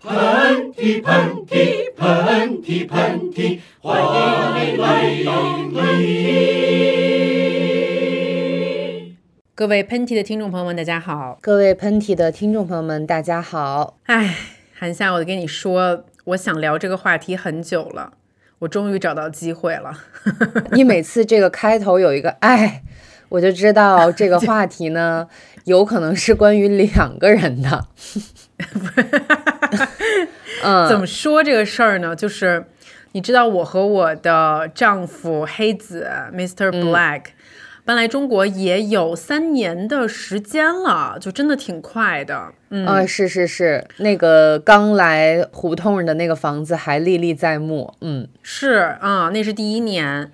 [0.00, 4.06] 喷嚏喷嚏喷嚏喷嚏，欢迎
[4.54, 5.32] 你来到
[5.74, 6.14] 喷嚏。
[9.56, 11.36] 各位喷嚏的听众朋友们，大家好。
[11.42, 13.98] 各位喷嚏的听众朋友们，大家好。
[14.04, 14.36] 哎，
[14.72, 18.12] 韩夏，我跟你说，我想聊这个话题很久了，
[18.60, 20.04] 我终于找到机会了。
[20.70, 22.84] 你每次这个开头有一个哎，
[23.30, 25.26] 我就知道这个话题呢，
[25.64, 27.88] 有可能是关于两个人的。
[30.64, 32.16] 嗯，怎么说这个事儿呢？
[32.16, 32.64] 就是
[33.12, 36.70] 你知道，我和我的丈夫黑子 Mr.
[36.70, 37.22] Black
[37.84, 42.52] 搬来中国也有三年的时间了，就真的挺快的。
[42.70, 47.94] 嗯，是是是，那个刚来胡同的那个房子还历历在目。
[48.00, 50.30] 嗯，是啊，那是第一年。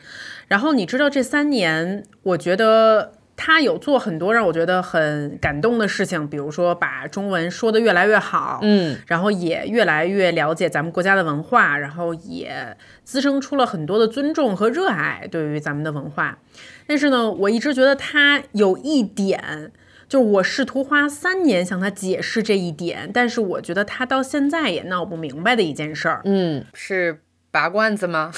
[0.48, 3.12] 然后你知道，这三年，我觉得。
[3.36, 16.38] 他有做很多让我觉得很感动的事情，比如说把中文说得越来越好，嗯，然后也越来越了解咱们国家的文化，然后也滋生出了很多的尊重和热爱对于咱们的文化。
[16.86, 19.72] 但是呢，我一直觉得他有一点，
[20.08, 27.20] 就是我试图花三年向他解释这一点，但是我觉得他到现在也闹不明白的一件事儿，嗯，是。
[27.54, 28.32] 拔罐子吗？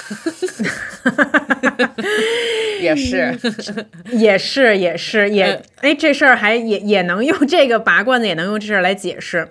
[2.82, 3.34] 也是，
[4.12, 9.48] 也是，也是，也哎，这事儿还也也能用这个拔罐子，也能用这事儿来解释。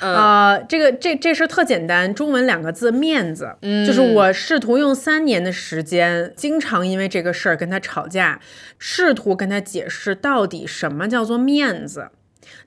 [0.00, 8.38] 呃，这个这这事儿特简单，中文两个字“面子”，就是我试图用三年的时间，经常因为这个事儿跟他吵架，
[8.78, 12.10] 试图跟他解释到底什么叫做面子，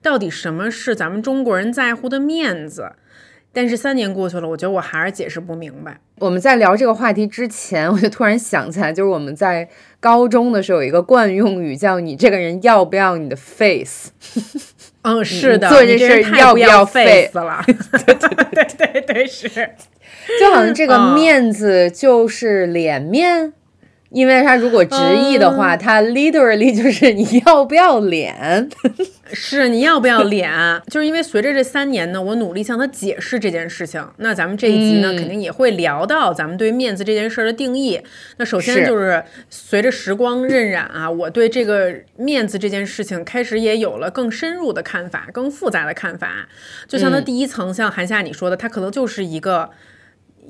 [0.02, 2.92] 到底什么是咱们中国人在乎的面子。
[3.54, 5.96] 但是三年过去了，我觉得我还是解释不明白。
[6.18, 9.68] 我们在聊这个话题之前，我就突然想起来，就是我们在
[10.00, 14.10] 高中的时候有一个惯用语，叫“你这个人要不要你的 face”。
[15.02, 17.62] 嗯，是的，做这事儿要不要 face 了？
[17.66, 19.48] 对对对对对，是。
[20.40, 23.52] 就好像这个面子就是脸面。
[24.14, 28.70] 因为他如果直译的话，他 literally 就是你要不要脸？
[29.32, 30.52] 是你要不要脸？
[30.86, 34.06] 就是因为随着这三年呢，我努力向他解释这件事情。
[34.18, 38.00] 那咱们这一集呢，肯定也会聊到咱们对面子这件事的定义。
[38.36, 46.46] 那首先就是随着时光荏苒啊，我对这个面子这件事情开始也有了更深入的看法，更复杂的看法。
[46.86, 49.70] 就像他第一层，像韩夏你说的，他可能就是一个。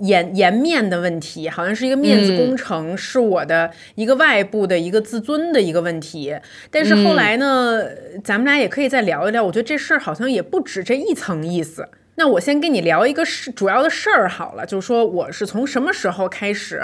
[0.00, 6.36] 颜颜面的问题，好像是一个面子工程，是我的一个外部的一个自尊的一个问题。
[6.70, 7.84] 但是后来呢，
[8.22, 9.42] 咱们俩也可以再聊一聊。
[9.42, 11.88] 我觉得这事儿好像也不止这一层意思。
[12.16, 16.80] 那我先跟你聊一个事主要的事儿好了，就是说我是从什么时候开始，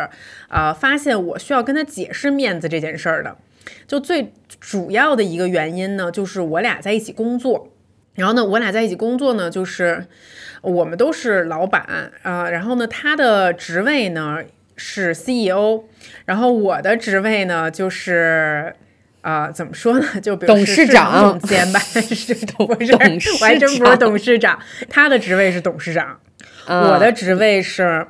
[0.49, 3.37] 呃，发现我需要跟他解释面子这件事儿的。
[3.87, 7.69] 就最主要的一个原因呢，就是我俩在一起工作。
[8.15, 10.04] 然后呢，我俩在一起工作呢，就是
[10.60, 12.48] 我们都是老板啊。
[12.50, 14.38] 然后呢，他的职位呢
[14.76, 15.84] 是 CEO，
[16.25, 18.75] 然后我的职位呢就是
[19.20, 20.20] 啊，怎么说呢？
[20.22, 22.99] 就比如董事长总监吧，是董事长，
[23.41, 24.59] 我还真不是董事长。
[24.88, 26.19] 他的职位是董事长，
[26.66, 28.06] 我的职位是。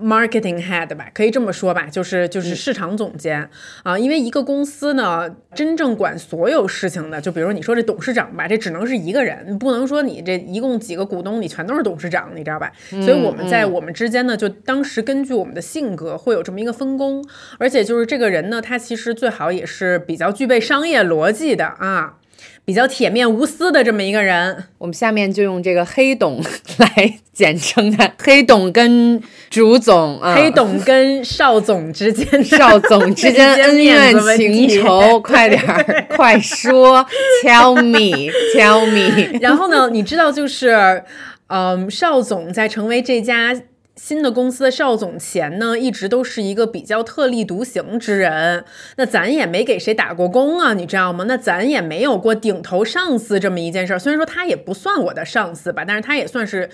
[0.00, 3.48] Marketing head 吧，可以这么说吧，就是就是市场总监
[3.82, 3.98] 啊。
[3.98, 12.72] 因为一个公司呢，真正管所有事情的，就比如你说这董事长吧，这只能是一个人，不能说你这一共几个股东，你全都是董事长，你知道吧？
[12.88, 17.22] 所以我们在我们之间呢，就当时根据我们的性格会有这么一个分工，
[17.58, 22.18] 而且就是这个人呢，他其实最好也是比较具备商业逻辑的啊。
[22.64, 26.40] 比较铁面无私的这么一个人，我们下面就用这个黑董
[26.78, 28.08] 来简称他。
[28.22, 37.04] 黑董跟朱总，黑董跟邵总之间，邵总之间 恩怨情仇， 快点儿，快说
[37.44, 39.38] ，tell me，tell me。
[39.40, 41.02] 然后呢，你知道就是，
[41.48, 43.60] 嗯，邵总在成为这家。
[43.94, 48.64] 新的公司的邵总前呢，一直都是一个比较特立独行之人。
[48.96, 51.24] 那咱也没给谁打过工啊，你知道吗？
[51.28, 53.98] 那咱也没有过顶头上司这么一件事儿。
[53.98, 56.68] 虽然说他也不算我的上司吧，但是他也算是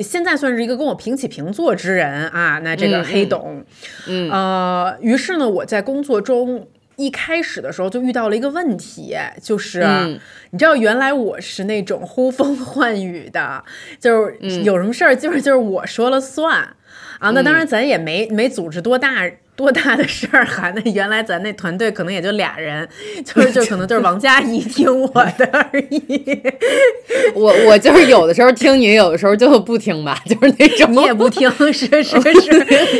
[0.00, 2.58] 现在算是一个跟我平起平坐之人啊。
[2.58, 3.64] 那这个黑董，
[4.06, 6.66] 嗯呃，于是呢，我在工作中。
[6.96, 9.80] 一开始的时候就遇到了一个问题，就是
[10.50, 13.62] 你知道，原来我是那种呼风唤雨的，
[14.00, 16.74] 就是有什么事儿基本就是我说了算
[17.18, 17.30] 啊。
[17.30, 19.30] 那当然，咱也没没组织多大。
[19.56, 20.70] 多大的事儿哈？
[20.76, 22.86] 那原来咱那团队可能也就俩人，
[23.24, 25.08] 就是就可能就是王佳怡听我
[25.38, 26.42] 的而已。
[27.34, 30.92] 我我就是有的时候听你，有的时候就不听吧， 就是那种。
[30.92, 32.20] 你也不听，是是是，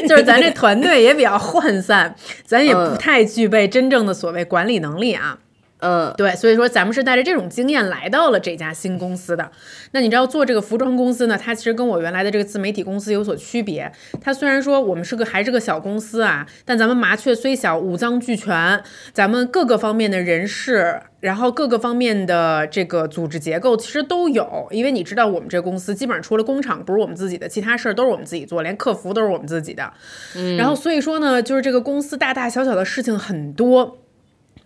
[0.08, 2.14] 就是咱这团队也比较涣散，
[2.44, 5.38] 咱也不太具备真正的所谓管理能力啊。
[5.78, 9.50] 嗯，对，所以说咱们是带着这种经验来到了这家新公司的。
[9.92, 13.92] 那你知道做这个服装公司呢，它其实跟我原来的这个自媒体公司有所区别。
[14.20, 18.82] 它虽然说我们是个还是个小公司啊，但咱们麻雀虽小，五脏俱全，
[19.12, 24.66] 咱们各个方面的人事，然后各个方面的这个组织结构其实都有。
[24.70, 29.92] 因为你知道我们这公司基本上除了工厂不是我们自己的，其他事儿都是我们自己做，连客服都是我们自己的。
[30.34, 33.98] 嗯，然后所以说呢，就是这个公司大大小小的事情很多。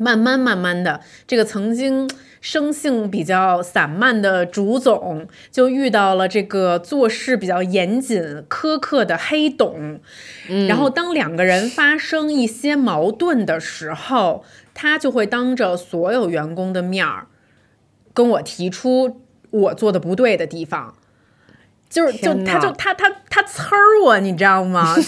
[0.00, 2.08] 慢慢慢慢的，这个曾经
[2.40, 10.00] 生性比较散漫的竹总，就遇到了这个做事比较严谨苛刻的黑董。
[10.48, 14.42] 嗯，然后当两个人发生一些矛盾的时候，
[14.72, 17.26] 他就会当着所有员工的面儿
[18.14, 19.20] 跟我提出
[19.50, 20.94] 我做的不对的地方，
[21.90, 24.96] 就是就他就他他他呲儿我，你知道吗？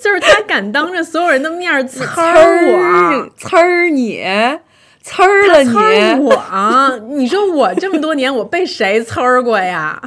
[0.00, 4.22] 就是他敢当着所有人的面呲儿我，呲儿你，
[5.04, 6.92] 呲儿了你，我啊！
[7.10, 10.00] 你说我这么多年我被谁呲儿过呀？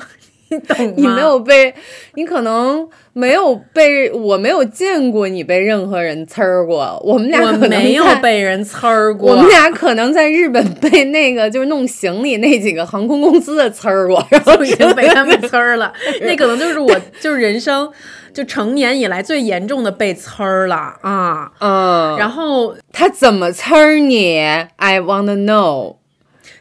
[0.49, 0.93] 你懂吗？
[0.95, 1.73] 你没有被，
[2.15, 7.01] 你可能没有被，我没有见过你被任何人呲儿过。
[7.03, 9.31] 我们俩可能没有被人呲儿过。
[9.31, 15.91] 我们俩可能在日本被那个就是弄行李那几个航空公司的呲儿过，然后 已经被他们呲儿了。
[16.21, 17.89] 那可能就是我，就是人生。
[18.33, 21.51] 就成年以来最严重的被呲儿了啊！
[21.59, 24.37] 嗯，然后他怎么呲儿你
[24.75, 25.95] ？I wanna know。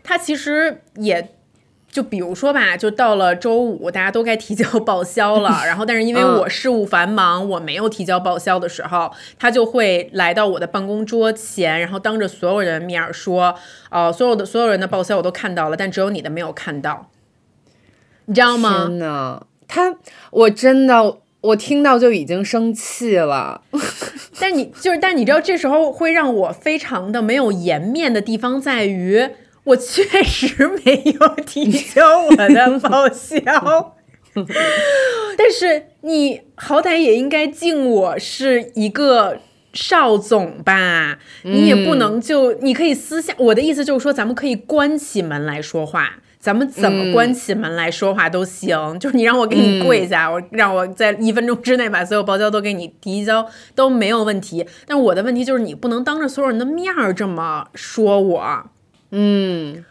[0.02, 1.28] 他其实也
[1.96, 5.48] 就比如说吧，就到了周五，大家都该提交报销了。
[5.64, 13.54] 然后，但是因为我事务繁忙，我没有提交报销的时候，他就会来到我的办公桌前，然后当着所有人的面说
[13.90, 17.08] ：“哦，所有的所有人的报销我都看到了，但只有你的没有看到。”
[18.26, 18.84] 你知道吗？
[18.86, 19.96] 天呐，他
[20.32, 21.16] 我真的。
[21.42, 23.62] 我听到就已经生气了，
[24.40, 29.28] 但你就是，但你知道这时候会让我非常的没有颜面的地方在于，
[29.66, 33.96] 我确实没有提交我的报销，
[35.36, 39.38] 但是你好歹也应该敬我是一个
[39.72, 46.18] 邵总吧，你也不能就，你可以私下，我的意思就是说，咱们可以关起门来说话。
[46.38, 54.64] 咱们怎么关起门来说话都行，就是你让我给你跪下，我让我在一分钟之内把所有报销都给你提交都没有问题。
[54.86, 58.70] 但我的问题就是你不能当着所有人的面儿这么说我。
[59.10, 59.84] 嗯，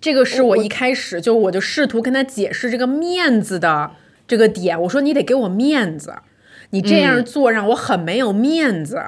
[0.00, 3.92] 这个是我一开始就我就试图跟他解释这个面子的
[4.26, 6.14] 这个点，我说你得给我面子，
[6.70, 9.02] 你这样做让我很没有面子。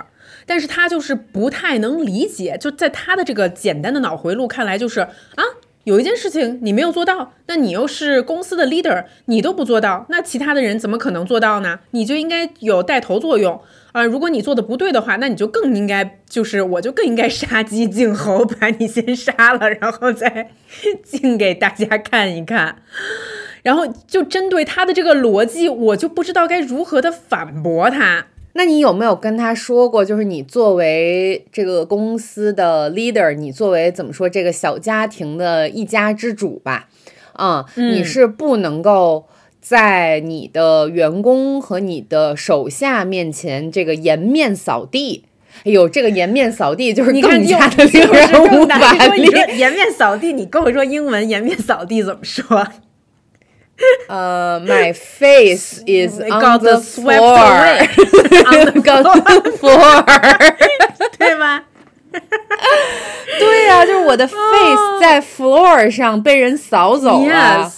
[0.46, 5.44] 但是他就是不太能理解，就在他的这个简单的脑回路看来就是啊。
[5.84, 11.80] 有一件事情你没有做到，那你又是公司的 leader，你都不做到，那其他的人怎么可能做到呢？
[11.92, 13.58] 你就应该有带头作用
[13.92, 14.04] 啊！
[14.04, 20.50] 如果你做的不对的话，那你就更应该，就是我就更应该杀鸡儆猴， 把你先杀了，然后再
[21.04, 22.76] 敬给大家看一看。
[23.62, 28.26] 然后就针对他的这个逻辑，我就不知道该如何的反驳他。
[28.54, 36.88] 那你有没有跟他说过，就是你作为这个公司的 leader，你作为怎么说这个小家庭的一家之主吧？
[37.34, 39.26] 嗯，你是不能够
[39.70, 45.26] 在你的员工和你的手下面前这个颜面扫地。
[45.58, 49.46] 哎呦，这个颜面扫地就是更加的令人无法理解。
[49.54, 52.66] 颜面扫地，你跟我说英文颜面扫地怎么说？
[54.08, 58.80] 呃，My face is on the floor，on the
[59.52, 60.04] floor，
[61.16, 61.62] 对吗？
[63.38, 67.70] 对呀，就是我的 face 在 floor 上被人扫走了。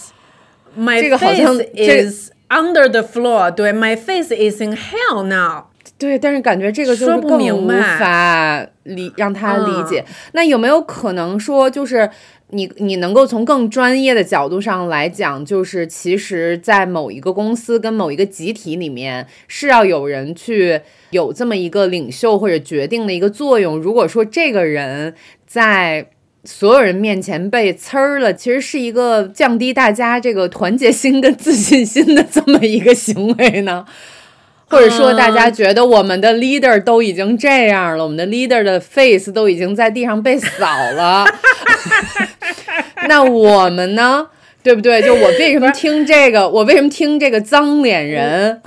[0.77, 5.65] My face is under the floor，对，My face is in hell now。
[5.97, 7.67] 对，但是感觉这个就是更无
[7.99, 10.03] 法理让他理解。
[10.33, 12.09] 那有没有可能说，就是？
[12.49, 23.79] 你你能够从更专业的角度上来讲，就是其实，在某一个公司跟某一个集体里面，是要有人去有这么一个领袖或者决定的一个作用。
[23.79, 25.15] 如果说这个人
[25.47, 26.05] 在
[26.45, 33.85] 所有人面前被呲儿了，其实是一个降低大家这个团结心跟自信心的这么一个行为呢？
[34.67, 41.25] 或者说，大家觉得我们的 leader 都已经这样了，我们的 leader 的 face 都已经在地上被扫了
[43.07, 44.27] 那我们呢？
[44.63, 45.01] 对不对？
[45.01, 46.49] 就我为什么听这个？
[46.49, 48.61] 我为什么听这个脏脸人？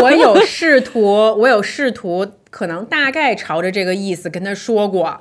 [0.00, 1.02] 我有试图，
[1.38, 5.20] 我有试图，可能大概朝着这个意思跟他说过。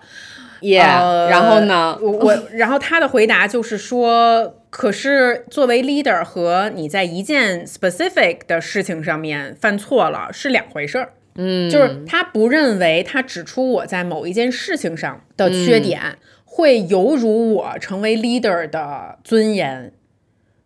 [0.63, 1.97] 耶，然后呢？
[2.01, 4.55] 我我，然后他的回答就是说。
[4.73, 11.13] 可是，作为 leader 和你在一件 specific 的事情上面犯错了是两回事儿。
[11.35, 16.01] 嗯，就是他不认为他指出我在某一件事情上的缺点，
[16.43, 19.93] 会犹如我成为 leader 的尊严。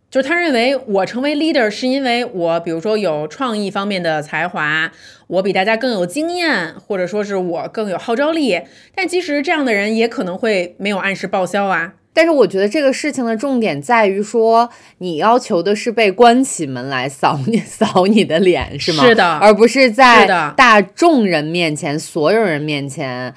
[0.10, 4.90] 就是他认为我成为 leader 是因为我，比如说有创意方面的才华，
[5.28, 8.62] 我比大家更有经验，或者说是我更有号召力。
[8.96, 11.96] 但其实这样的人，也可能会没有按时报销啊。
[12.14, 19.04] 但是我觉得这个事情的重点在于说，你要求的是被关起门来扫你 扫你的脸，是吗？
[19.06, 23.36] 是的，而不是在大众人面前、所有人面前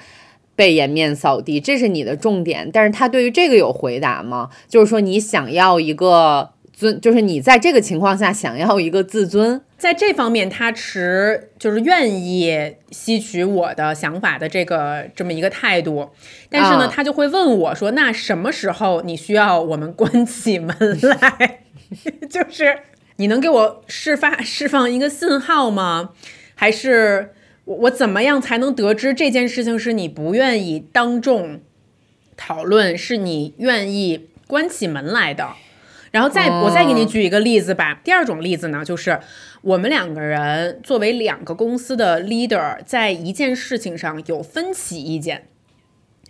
[0.55, 2.69] 被颜面扫地，这是你的重点。
[2.71, 4.49] 但是他对于这个有回答吗？
[4.69, 6.51] 就是说你想要一个。
[6.81, 16.09] 尊就是你在这个情况下想要一个自尊，在这方面他持就是愿意吸取我的想法的这个这么一个态度，
[16.49, 21.59] 但是呢，他就会问我说：“那什么时候你需要我们关起门来？
[22.27, 22.79] 就是
[23.17, 26.09] 你能给我释发释放一个信号吗？
[26.55, 27.29] 还是
[27.65, 31.61] 我我怎么样才能得知这件事情是你不愿意当众
[32.35, 35.49] 讨论，是你愿意关起门来的？”
[36.11, 37.99] 然后再我再给你举一个例子吧。
[38.03, 39.19] 第二种例子呢，就是
[39.61, 45.47] 我们两个人作为两个公司的 leader，在一件事情上有分歧意见。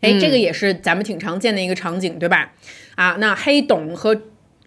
[0.02, 2.54] 哎，这个也是咱们挺常见的一个场景，对吧？
[2.96, 4.22] 啊，那黑董和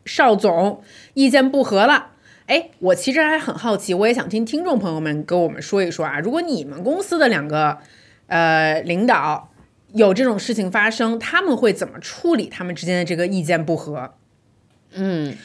[0.05, 0.83] 邵总
[1.15, 2.13] 意见不合了。
[2.47, 7.79] 哎，我其实还很好奇，我也想听听众朋友们跟我们说一说啊，如果你们公司的两个
[8.27, 9.51] 呃领导
[9.93, 14.15] 有这种事情发生，他们会怎么处理他们之间的这个意见不合？
[14.95, 15.37] 嗯，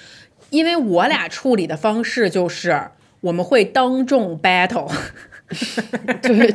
[0.50, 2.82] 因为我俩处理的方式就是
[3.22, 4.92] 我们会当众 battle，
[6.22, 6.54] 就是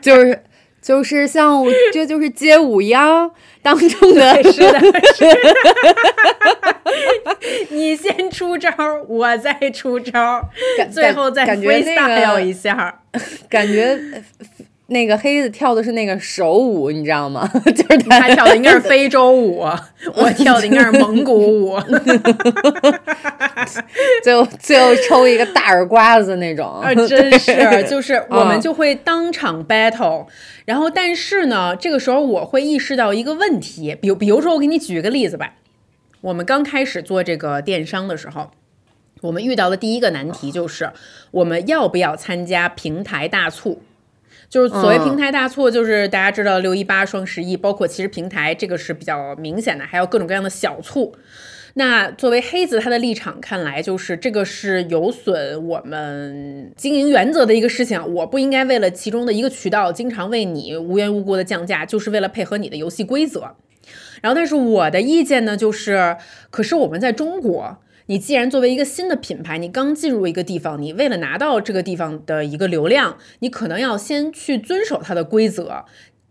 [0.00, 0.42] 就是
[0.80, 3.30] 就是像这就是街舞一样，
[3.62, 4.80] 当众的，是的，
[7.70, 8.72] 你先出招，
[9.08, 10.42] 我再出招，
[10.92, 13.00] 最后再 freestyle 一下，
[13.48, 13.98] 感觉。
[14.92, 17.48] 那个黑子跳的是那个手舞，你知道吗？
[17.64, 19.58] 就是他跳的应该是 非洲舞，
[20.14, 21.78] 我跳的应该是蒙古舞。
[24.22, 30.26] 最后最后抽一个大耳刮子那种，啊，真是，就是我们就会当场 battle。
[30.64, 35.54] 然后，但是呢，这个时候我会意识到一个问题，比比如说，我给你举一个例子吧。
[36.20, 38.52] 我们刚开始做这个电商的时候，
[39.22, 40.92] 我们遇到的第一个难题就是
[41.32, 43.82] 我们要不要参加平台大促。
[44.52, 51.14] 就是所谓平台大促，就是大家知道六一八、双十一，包括其实平台这个是比较明显的，还有各种各样的小促。
[51.72, 57.98] 那作为黑子他的立场看来，就是这个是有损我们经营原则的一个事情。
[58.12, 63.54] 我不应该为了其中的一个渠道，经常为你无缘无故的降价，就是为了配合你的游戏规则。
[64.20, 66.18] 然后，但是我的意见呢，就是，
[66.50, 67.78] 可是我们在中国。
[68.06, 75.84] 你既然作为一个新的品牌，你刚进入一个地方，你为了拿到这个地方的一个流量，你可能要先去遵守它的规则，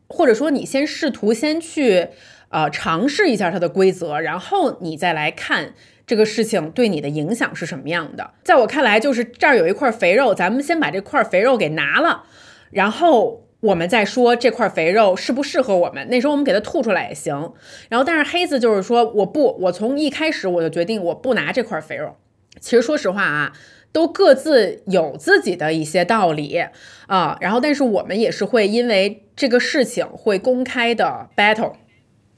[0.08, 2.08] 或者说你先试图先去
[2.50, 5.74] 呃尝试一下它的规则，然后你再来看
[6.06, 8.32] 这个事情对你的影响是什么样的。
[8.44, 12.24] 在我看来，就是这儿有一块肥肉，咱们先把这块肥肉给拿了，
[12.72, 13.48] 然后。
[13.62, 17.54] 我们在说这块肥肉适不适合我们，那时候我们给它吐出来也行。
[17.90, 22.16] 然后，但是黑子就是说，我不，我从一开始我就决定我不拿这块肥肉。
[22.60, 23.54] 其实说实话啊，
[23.92, 26.58] 都各自有自己的一些道理
[27.06, 27.38] 啊。
[27.40, 31.74] 然后，但是我们也是会因为这个事情会公开的 battle，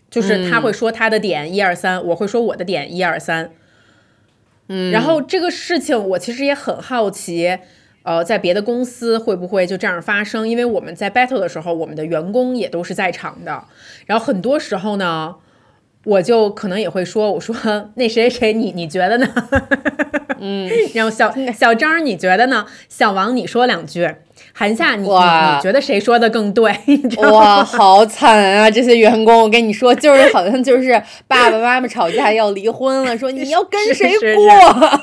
[0.09, 3.51] 就是他会说他的点一二三，我会说我的点一二三。
[4.67, 7.59] 嗯，然后这个事情我其实也很好奇。
[8.03, 10.47] 呃，在别的公司会不会就这样发生？
[10.47, 13.63] 因为我们在 battle 的时候，我们的员工也都是在场的。
[14.05, 15.35] 然后很多时候呢，
[16.03, 17.55] 我就可能也会说：“我说
[17.95, 19.27] 那谁谁，你你觉得呢？”
[20.39, 22.65] 嗯，然后小小张你觉得呢？
[22.89, 24.13] 小王你说两句。
[24.55, 26.71] 韩夏，你你你觉得谁说的更对？
[27.31, 28.69] 哇，好惨啊！
[28.69, 30.91] 这些员工，我跟你说，就是好像就是
[31.27, 35.01] 爸爸妈妈吵架要离婚了，说你要跟谁过？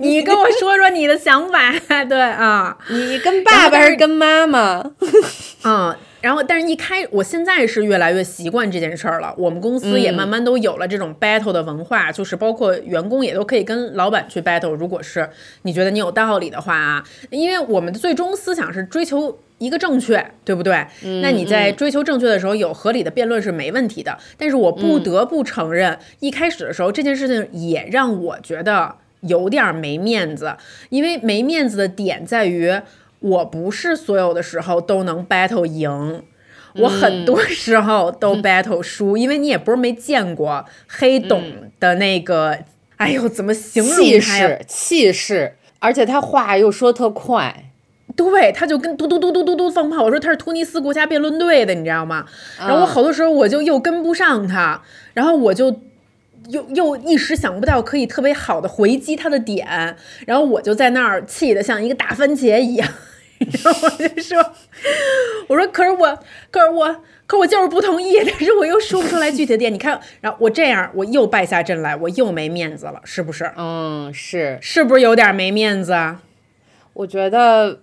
[0.00, 1.72] 你跟我说说你的想法。
[2.08, 4.84] 对啊，你跟爸爸还是跟妈妈？
[5.64, 5.94] 嗯。
[6.20, 9.34] 然后，但是一开，我现在是越来越习惯这件事儿了。
[9.38, 14.74] 我们公司也慢慢都有了这种 battle 的文化，就是包括员工也都可以跟老板去 battle。
[14.74, 15.28] 如果是
[15.62, 20.86] 你觉得你有道理的话啊，因为我们的最终思想是追求一个正确，对不对？
[21.22, 24.18] 那你在追求正确的时候，有合理的辩论是没问题的。
[24.36, 30.54] 但是我不得不承认，一开始的时候这件事情也让我觉得有点没面子，
[30.90, 32.78] 因为没面子的点在于。
[33.20, 36.22] 我不是所有的时候都能 battle 赢，
[36.74, 41.42] 我很多时候都 battle 输，因为你也不是没见过黑董
[41.78, 42.58] 的那个，
[42.96, 44.60] 哎呦，怎么形容气势？
[44.66, 47.64] 气势，而且他话又说特快。
[48.16, 50.02] 对，他就跟嘟嘟嘟嘟嘟嘟放炮。
[50.02, 52.26] 我说他是突尼斯国家辩论队的，你知道吗？
[52.58, 54.82] 然后我好多时候我就又跟不上他，
[55.14, 55.80] 然后我就
[56.48, 59.96] 又又一时想不到可以特别好的回击他的点，
[60.26, 62.88] 然后我就在那儿气得像一个大番茄一样。
[63.40, 64.38] 然后我就说，
[65.48, 66.18] 我说可是我，
[66.50, 69.72] 可是我，可我就是不同意， 但是我又说不出来具体的点。
[69.72, 73.50] 你看，然后我这样，我又败下阵来，我又没面子了，是不是？
[73.56, 76.22] 嗯，是，是不是有点没面子啊？
[76.92, 77.80] 我觉得，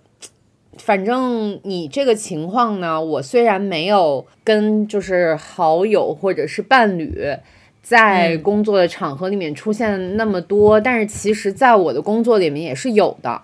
[0.77, 7.35] 反正你这个情况呢，我虽然没有跟就是好友或者是伴侣
[7.81, 13.41] 在工作的场合里面出现那么多，但是其实在我的工作里面也是有的。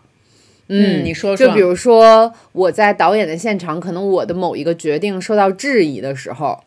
[0.67, 6.57] 嗯，你说说，就比如说我在导演的现场，可能我的某一个决定受到质疑的时候，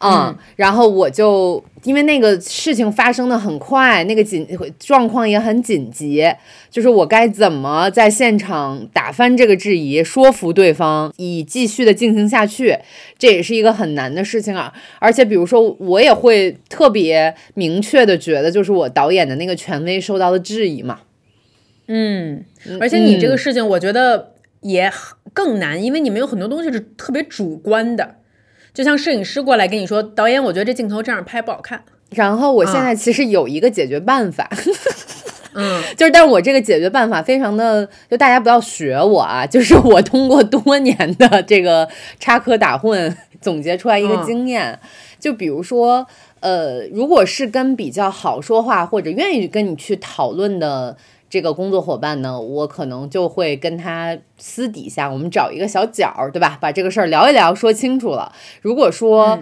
[0.00, 4.46] 嗯，然后我就因为那个事情发生的很快，那个紧
[4.78, 6.30] 状况也很紧急，
[6.70, 12.76] 就是我该怎么在现场打翻这个质疑，说服对方以继续的进行下去，
[13.18, 14.72] 这也是一个很难的事情啊。
[14.98, 21.00] 而且比如说，我也会特别明确的觉得，就是我导演的那个权威受到了质疑嘛。
[21.88, 22.44] 嗯，
[22.80, 24.90] 而且你这个事情，我觉得也
[25.32, 28.16] 更难，因为你们有很多东西是特别主观的，
[28.72, 31.82] 就像摄影师过来跟你说，导演，我觉得这镜头这样拍不好看。
[32.10, 34.48] 然后我现在其实有一个解决办法，
[35.54, 41.88] 嗯， 就是，但是我这个解决办法非常的，就大家不要学我啊，就是我通过多年的这个
[42.20, 44.78] 插科打诨总结出来一个经验，
[45.18, 46.06] 就比如说，
[46.40, 50.96] 呃，如果是跟比较好说话或者愿意跟你去讨论的。
[51.32, 56.58] 这个工作伙伴呢，我可能就会跟他私底下，我们找一个小角，对吧？
[56.60, 58.30] 把这个事儿聊一聊，说清楚了。
[58.60, 59.38] 如果说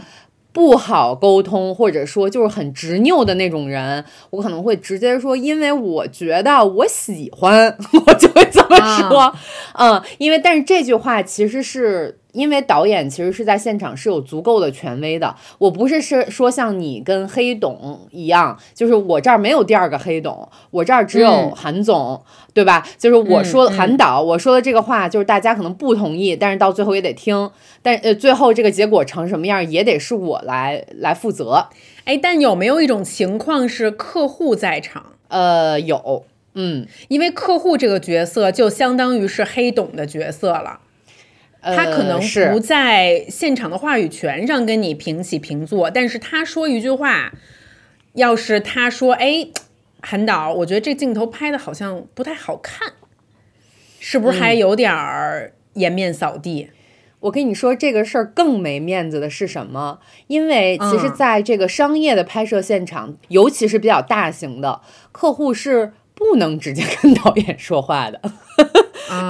[0.52, 8.76] 不好沟通，或者说就是很执拗的那种人，我可能会直接说，因为我觉得我喜欢， 我就会这么
[9.09, 9.35] 说。
[9.73, 12.20] 嗯，因为但是这句话其实是。
[12.32, 22.22] 因为导演其实是在现场是有足够的权威的，我不是是说像你跟黑董一样，就是我这儿没有第二个黑董，我这儿只有韩总，
[22.52, 22.87] 对吧？
[22.99, 27.50] 就是我说韩导，我说的这个话，就是大家可能不同意，但是到最后也得听，
[27.82, 31.69] 但呃最后这个结果成什么样，也得是我来来负责。
[32.04, 35.04] 哎，但有没有一种情况是客户在场？
[35.28, 40.80] 呃，有，嗯，因为客户这个角色就相当于是黑董的角色了。
[41.62, 42.18] 他可能
[42.50, 47.32] 不在现场的话语权上跟你平起平坐，但是他说一句话，
[48.14, 49.49] 要是他说：“哎，
[50.00, 52.92] 韩导，我觉得这镜头拍的好像不太好看，
[53.99, 56.70] 是不是还有点儿颜面扫地？”
[57.20, 60.00] 我跟你说，这个事儿更没面子的是什么？
[60.28, 64.80] 因为其实在这个商业的拍摄现场，尤其是比较大型的
[65.12, 65.92] 客户是。
[66.21, 68.21] 不能直接跟导演说话的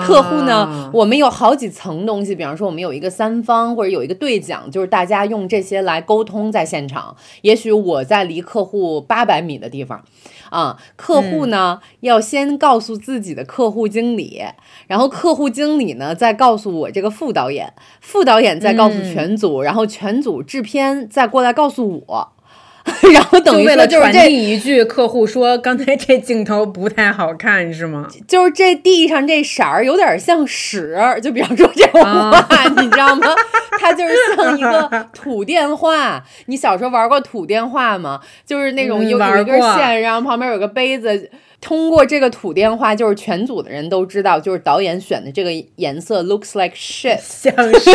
[0.05, 0.91] 客户呢？
[0.93, 7.17] 我们有好几层东西，比方说我们有一个三方或者有一个对讲，就是大家用这些来沟通在现场。
[7.43, 10.05] 也许我在离客户八百米的地方，
[10.51, 14.43] 啊，客户呢要先告诉自己的客户经理，
[14.89, 22.33] 然后客户经理呢再告诉我这个副导演，副导演再告诉全组，然后全组制片再过来告诉我。
[23.13, 28.07] 然后等于为了传递一句，客户说刚才这镜头不太好看，是吗？
[28.27, 33.27] 就是这地上这色儿有点像屎，就比方说这种话， 你知道吗？
[33.79, 36.23] 它就是像一个土电话。
[36.47, 38.21] 你小时候玩过土电话吗？
[38.47, 41.31] 就是那种有有一根线，然后旁边有个杯子。
[41.61, 47.91] 通过这个土电话，就是全组的人都知道，就是导演选的这个颜色 looks like shit，像屎。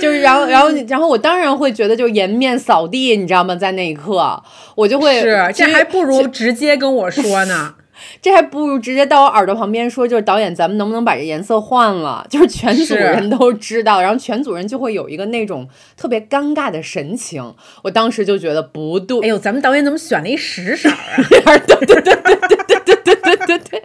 [0.00, 3.54] 就是然后然后然后我当然会觉得就颜面扫地，你知道吗？
[3.54, 4.42] 在那一刻，
[4.74, 7.74] 我就会是这还不如直接跟我说呢。
[8.20, 12.26] 这还不如直接到我耳朵旁边说，就是导演，咱们能不能把这颜色换了？
[12.30, 17.54] 就是全组人都知道，然后全组人就会有一个那种特别尴尬的神情。
[17.82, 20.96] 我当时就觉得不对，哎呦，咱们导演怎么选了一屎色啊？
[21.26, 21.40] 对
[21.86, 23.82] 对对对对对对对对对对。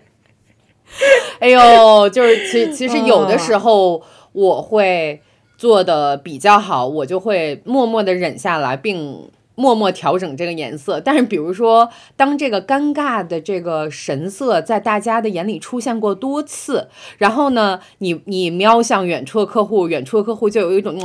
[1.39, 4.01] 哎呦，就是其其实有的时候
[4.33, 5.21] 我会
[5.57, 9.29] 做的比较好，我就会默默的忍下来，并。
[9.59, 20.95] 默默调整这个颜色，但是比如说，当这个尴尬的这个神色在大家的眼里出现过多次，然后呢，你你瞄向远处的客户，远处的客户就有一种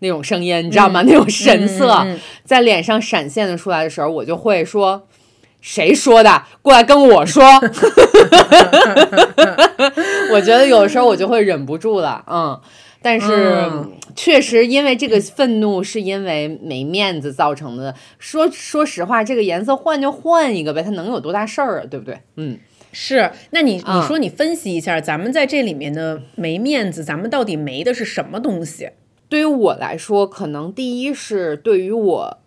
[0.00, 1.02] 那种声音，你知道吗？
[1.02, 2.04] 那种神色
[2.44, 5.06] 在脸上闪现的出来的时候，我就会说
[5.62, 6.42] ：“谁说的？
[6.60, 7.44] 过来跟我说。
[10.34, 12.60] ”我觉得有的时候我就会忍不住了，嗯。
[13.06, 13.70] 但是
[14.16, 17.94] 确实，因为这个愤怒是因为没面子造成的。
[18.18, 21.86] 说说实话，这个颜色换就换一个呗，它能有多大事儿啊？
[21.88, 22.18] 对不对？
[22.34, 22.58] 嗯，
[22.90, 28.90] 是，那你你说你分析一下，咱们在这里面的没面子，咱们到底没的是什么东西？
[29.28, 32.38] 对于我来说，可能第一是对于我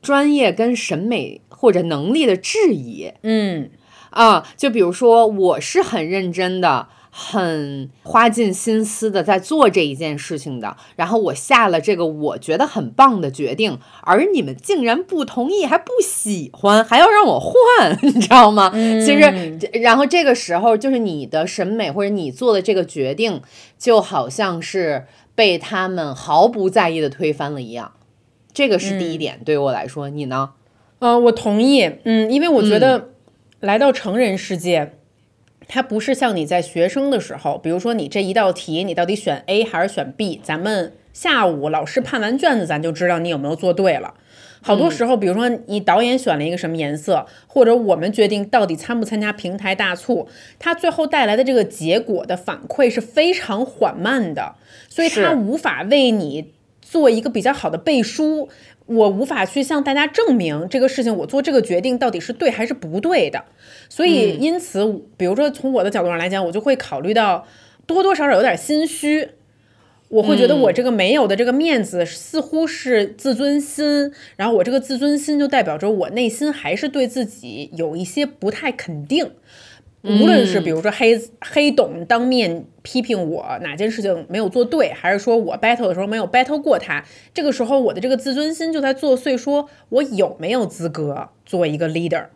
[0.00, 3.12] 专业跟审美或者能力的质疑。
[3.22, 3.68] 嗯，
[4.08, 6.88] 啊，就比如说，我是很认真的。
[7.20, 18.70] 很花尽心思的在做这一件事情的，然后我下了这个我觉得很棒的决定，而你们竟然不同意，还不喜欢，还要让我换， 你知道吗？
[18.72, 23.42] 其实，然后这个时候就是你的审美或者你做的这个决定，
[23.76, 27.94] 就好像是被他们毫不在意的推翻了一样。
[28.52, 30.50] 这个是第一点，对于我来说，你呢？
[31.00, 33.08] 呃，我同意，嗯，因为我觉得
[33.58, 34.94] 来到成人世界。
[35.68, 40.40] 它不是像你在学生的时候，比如说你这一道题，你到底选 A 还是选 B？
[40.42, 44.14] 咱们下午老师判完卷子，咱就知道你有没有做对了。
[44.60, 50.26] 好多时候，比如说你导演选了一个什么颜色，或者我们决定到底参不参加平台大促，
[50.58, 54.56] 它最后带来的这个结果的反馈是非常缓慢的，
[54.88, 56.52] 所以它无法为你
[56.82, 58.48] 做一个比较好的背书。
[58.88, 63.44] 我无法去向大家证明这个事情，我做这个决定到底是对还是不对的。
[63.88, 67.46] 所以，因此，比如说从我的角度上来讲，我就会考虑到
[67.86, 69.28] 多多少少有点心虚。
[70.08, 74.10] 我会觉得我这个没有的这个面子，似乎是自尊心。
[74.36, 79.32] 然后我这个自尊心就代表着我内心还是对自己有一些不太肯定。
[80.02, 92.26] 无论是比如说黑黑董当面批评我哪件事情没有做对，还是说我 battle 的时候没有 battle 过他，这个时候我的这个自尊心就在作祟，说我有没有资格做一个 leader？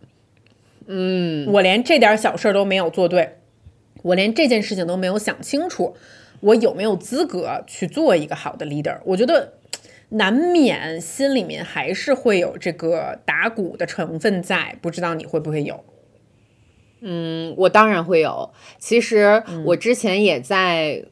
[0.87, 3.37] 嗯，我连这点小事都没有做对，
[4.03, 5.95] 我连这件事情都没有想清楚，
[6.41, 8.99] 我有没有资格去做一个好的 leader？
[9.05, 9.53] 我觉得
[10.09, 15.85] 难免心里面还是会有这个打鼓的成分在，不知道你会不会有？
[17.03, 18.51] 嗯，我当然会有。
[18.79, 21.05] 其实我之前也在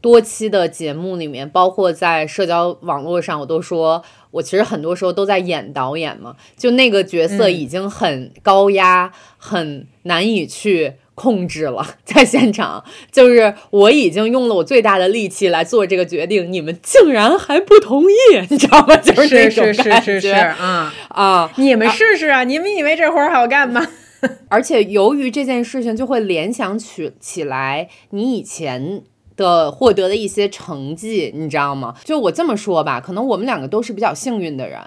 [0.00, 6.36] 多期的节目里面，包括在社交网络上，我都说我其实很多时候都在演导演嘛。
[6.56, 11.84] 就那个角色已经很高压，很难以去控制了。
[12.04, 18.14] 在现场，就是我已经用了我最大的力气来做这个决定，你们竟然还不同意，
[18.50, 18.96] 你知道吗？
[18.96, 21.50] 就是是是是是是啊啊！
[21.56, 22.44] 你们试试啊！
[22.44, 23.86] 你们以为这活儿好干吗？
[24.48, 29.02] 而且由于这件事情，就会联想起起来你以前
[29.36, 31.94] 的获得的一些成绩，你知道吗？
[32.04, 34.80] 就我这么说吧，可能我们两个都是比较幸运的人，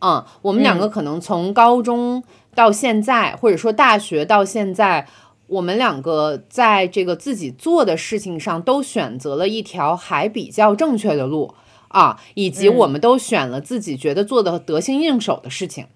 [0.00, 2.22] 嗯，我们两个可能从高中
[2.54, 5.06] 到现在，或者说大学到现在，
[5.46, 11.54] 我们两个在这个自己做的事情上都选择了一条还比较正确的路
[11.88, 15.86] 啊，以及我们都选了自己觉得做的得心应手的事情。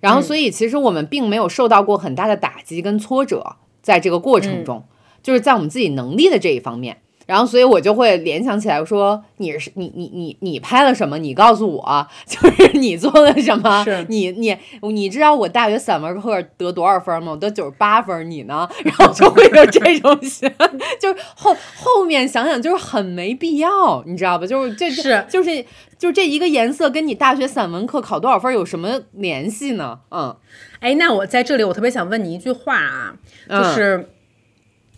[0.00, 4.84] 然后，所以其实我们并没有受到过很大的打击跟挫折，在这个过程中，
[5.22, 7.02] 就是在我们自己能力的这一方面。
[7.30, 11.16] 然后，所以我就会联想起来，说你是你你你你拍了什么？
[11.16, 13.84] 你告诉我， 就是你做了什么？
[14.08, 17.30] 你你你知道我大学散文课得多少分吗？
[17.30, 18.68] 我得九十八分，你呢？
[18.84, 20.50] 然后就会有这种想，
[20.98, 24.44] 就是后后面想想就是很没必要，你知道吧？
[24.44, 25.64] 就是这是就是
[25.96, 30.00] 就这一个颜色跟你大学散文课考多少分有什么联系呢？
[30.10, 30.34] 嗯，
[30.80, 33.14] 哎，那我在这里我特别想问你一句话啊，
[33.48, 34.10] 就是。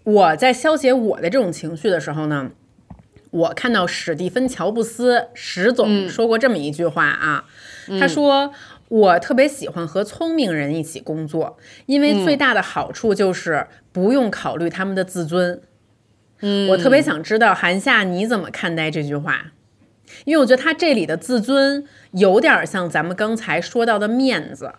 [0.05, 2.51] 我在消解我的这种情绪的时候呢，
[3.31, 7.45] 我看到史蒂芬·乔布斯史总说过这么一句话啊，
[8.01, 8.53] 他说
[8.89, 15.63] ：“我特别喜欢和聪明人一起工作，因为最大的好处就是不用考虑他们的自尊。”
[16.45, 19.53] 嗯，我特别想知道韩夏你怎么看待这句话？
[20.25, 24.73] 因为我觉得他这里的自尊有点像咱们刚才说到的面子。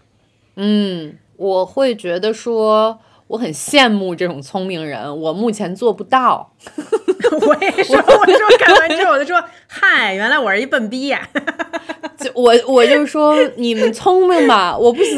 [0.57, 2.99] 嗯，我会觉得说。
[3.27, 6.51] 我很羡慕这种聪明人，我目前做不到。
[7.47, 11.27] 我也说， 我说看完之后我就说，嗨，原来我是一笨逼呀！
[12.19, 15.17] 就我我就说你们聪明吧，我不行，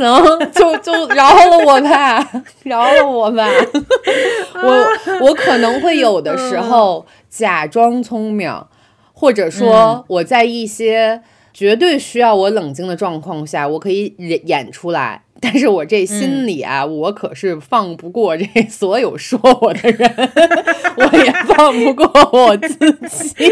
[0.54, 3.50] 就就饶了我吧，饶了我吧。
[4.63, 8.50] 我我可能会有的时候假装聪明，
[9.12, 11.22] 或者说我在一些
[11.54, 15.25] 绝对需要我冷静的状况下，我可以演演出来。
[15.41, 20.10] 但是我这心里啊，我可是放不过这 所有说我的人，
[20.98, 22.76] 我也放不过我自
[23.10, 23.45] 己。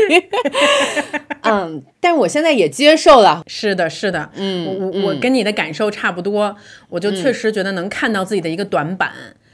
[1.42, 3.44] 嗯，但是我现在也接受了。
[3.48, 6.56] 是的，是的，嗯，我我我跟你的感受差不多，
[6.90, 9.12] 我就确实觉得能看到自己的一个短板，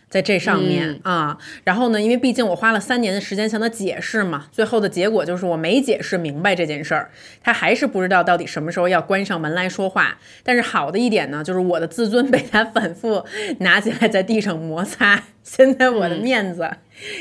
[0.09, 7.11] 在这上面啊，然后呢，因为毕竟我花了三年的时间向他解释嘛，最后的结果就是我没解释明白这件事儿，
[7.43, 10.17] 他还是不知道到底什么时候要关上门来说话。
[10.43, 13.23] 但是好的一点呢，就是我的自尊被他反复
[13.59, 16.69] 拿起来在地上摩擦， 现在我的面子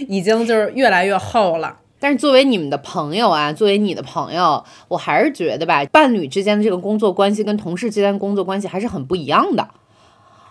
[0.09, 1.81] 已经就是越来越厚了。
[2.01, 9.69] 但是作为你们的朋友啊，作为你的朋友，我还是觉得吧，伴侣之间的这个工作关系跟同事之间的工作关系还是很不一样的。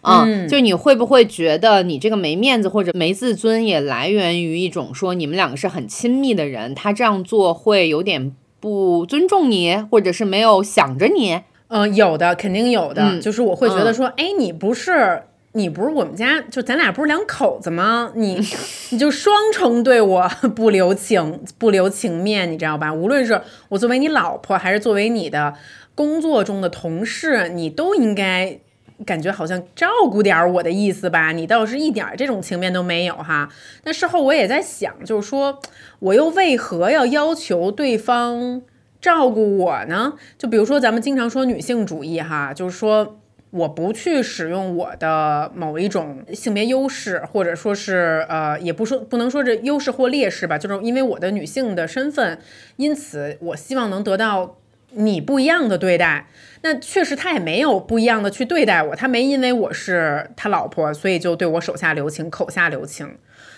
[0.03, 11.41] 嗯，就你会不会觉得你这个没面子或者没自尊，也来源于一种说你们两个是很亲密的人，他这样做会有点不尊重你，或者是没有想着你？
[11.67, 13.19] 嗯，有的，肯定有的。
[13.19, 18.11] 就是我会觉得说，哎，你不是你不是我们家，就咱俩不是两口子吗？
[18.15, 18.39] 你
[18.91, 22.93] 你就双重对我不留情不留情面，你知道吧？
[22.93, 25.55] 无论是我作为你老婆，还是作为你的
[25.93, 28.59] 工作中的同事，你都应该。
[29.05, 33.47] 感觉好像照顾点儿我的意思吧，你倒是一点这种情面都没有哈。
[33.83, 35.59] 那事后我也在想，就是说
[35.99, 38.61] 我又为何要要求对方
[38.99, 40.13] 照顾我呢？
[40.37, 43.19] 就比如说咱们经常说女性主义哈，就是说
[43.51, 52.39] 我不去使用我的某一种性别优势，或者说是呃，也不说不能说这优势或劣势吧，就是因为我的女性的身份，
[52.77, 54.57] 因此我希望能得到。
[54.97, 56.25] 你不一样的对待，
[56.63, 63.15] 那确实他也没有不一样的去对待我，他没因为我是他老婆，所以就对我手下留情、口下留情。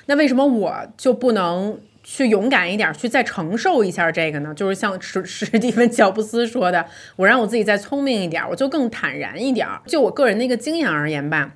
[0.08, 4.54] 那为什么我就不能去勇敢一点，去再承受一下这个呢？
[4.54, 9.65] 就是像史史蒂芬·乔布斯说的，我让我自己再聪明一点，我就更坦然一点。
[9.86, 11.54] 就我个人的一个经验而言吧，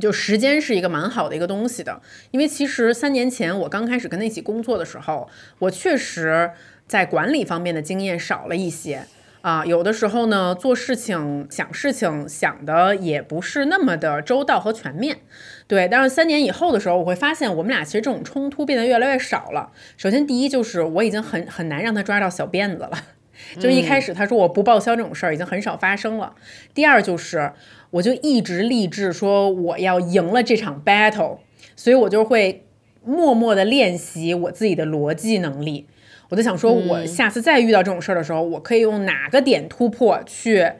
[0.00, 2.00] 就时间是一个蛮好的一个东西的，
[2.32, 5.28] 因为其实三年前我刚开始跟他一起工作的时候，
[5.60, 6.50] 我确实。
[6.86, 9.06] 在管理方面的经验少了一些
[9.40, 15.18] 啊，有的时候呢，做事情想事情想的也不是那么的周到和全面，
[15.66, 15.86] 对。
[15.86, 19.70] 但是三年以后的时候，我会发现我们俩其实这种冲突变得越来越少了。
[19.98, 22.92] 首先，第一就是我已经很很难让他抓到小辫子了，
[23.60, 26.34] 就一开始他说我不报销这种事儿已经很少发生了。
[26.72, 27.52] 第二就是，
[27.90, 31.40] 我就一直立志说我要赢了这场 battle，
[31.76, 32.64] 所以我就会
[33.04, 35.86] 默默的练习我自己的逻辑能力。
[36.30, 40.70] 我就想说，我下次再遇到这种事儿的时候，我可以用哪个点突破去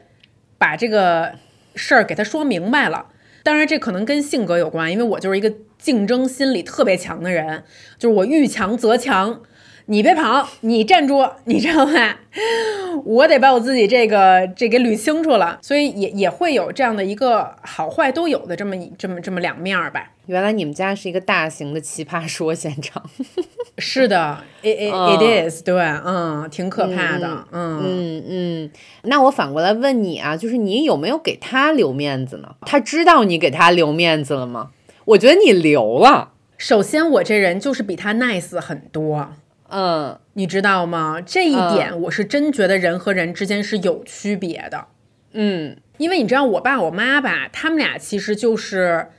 [0.57, 1.33] 把这个
[1.75, 3.07] 事儿给他说明白了。
[3.43, 7.63] 当然，这可能跟性格有关，因为我就是一个竞争心理特别强的人，
[7.97, 9.41] 就是我遇强则强。
[9.87, 12.21] 你别跑，你站住，你知道吧？
[13.05, 20.13] 我得把我自己这个这给捋清楚了，所以也也会有这样的一个好坏都有的这么这么这么两面儿吧。
[20.27, 23.03] 原来你们家是一个大型的奇葩说现场。
[23.77, 28.71] 是的，it it it is，对，嗯，挺可怕的，嗯嗯嗯。
[29.03, 32.55] 那我反过来问你啊，就是你有没有给他留面子呢？
[32.61, 34.71] 他知道你给他留面子了吗？
[35.03, 36.31] 我觉得你留了。
[36.57, 39.33] 首先，我这人就是比他 nice 很多。
[39.67, 41.19] 嗯，你知道吗？
[41.19, 44.87] 这一点我是真觉得人和人之间是有区别的。
[45.33, 49.09] 嗯，因为你知道我爸我妈吧，他们俩其实就是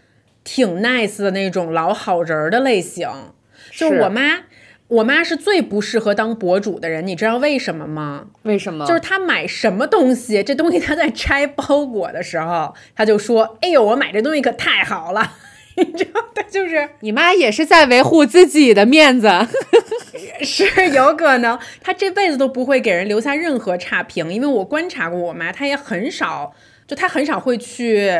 [0.47, 3.09] 挺 nice 的那种老好人的类型。
[3.73, 4.45] 就我妈，
[4.87, 8.29] 我妈是最不适合当博主的人，你知道为什么吗？
[8.45, 8.87] 为什么？
[8.87, 15.33] 就是她买什么东西，这东西她在拆包裹的时候，她就说：“哎呦，我买这东西可太好了。
[15.77, 19.29] ”你知道，他就是你妈也是在维护自己的面子，
[20.41, 26.55] 是有可能，她这辈子都不会给人留下任何差评，因为我观察过我妈，她也很少，
[26.87, 28.11] 就她很少会去，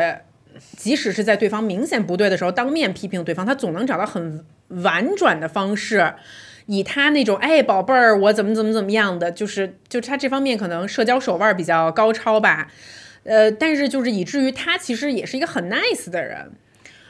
[0.75, 6.13] 即使是在对方明显不对的时候当面批评对方，他总能找到很婉转的方式，
[6.65, 12.71] 以他那种哎宝贝儿，我怎么怎么怎么样的，就是就他这方面可能社交手腕比较高超吧，
[13.23, 16.51] 呃，但是就是以至于他其实也是一个很 nice 的人。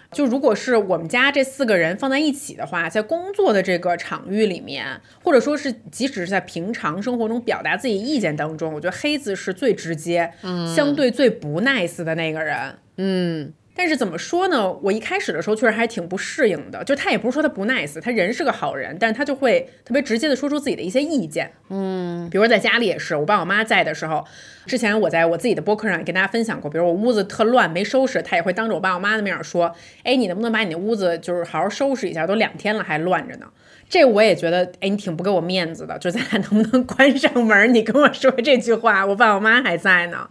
[0.09, 13.53] 就如果是我们家这四个人放在一起的话，在工作的这个场域里面，或者说是即使是在平常生活中表达自己意见当中，我觉得黑子是最直接，嗯，相对最不 nice 的那个人，嗯。
[13.79, 14.73] 但是怎么说呢？
[14.81, 16.83] 我一开始的时候确实还挺不适应的。
[16.83, 21.51] 就他也不是说他不 nice，他人是个好人，但是他就会特别直接的说出自己的一些意见。
[21.69, 24.25] 嗯，比如在家里也是，我爸我妈在的时候，
[24.65, 29.71] 之前我在我自己的播客上也跟大家分享过，比如我屋子特乱没收拾，他也会当着我爸我妈的面说
[30.03, 32.25] ：“哎，你能不能把你那屋子就是好好收拾一下？
[32.25, 33.45] 都两天了还乱着呢。”
[33.87, 35.95] 这我也觉得，哎，你挺不给我面子的。
[35.99, 37.71] 就咱俩能不能关上门？
[37.71, 40.27] 你跟我说这句话，我爸我妈还在呢。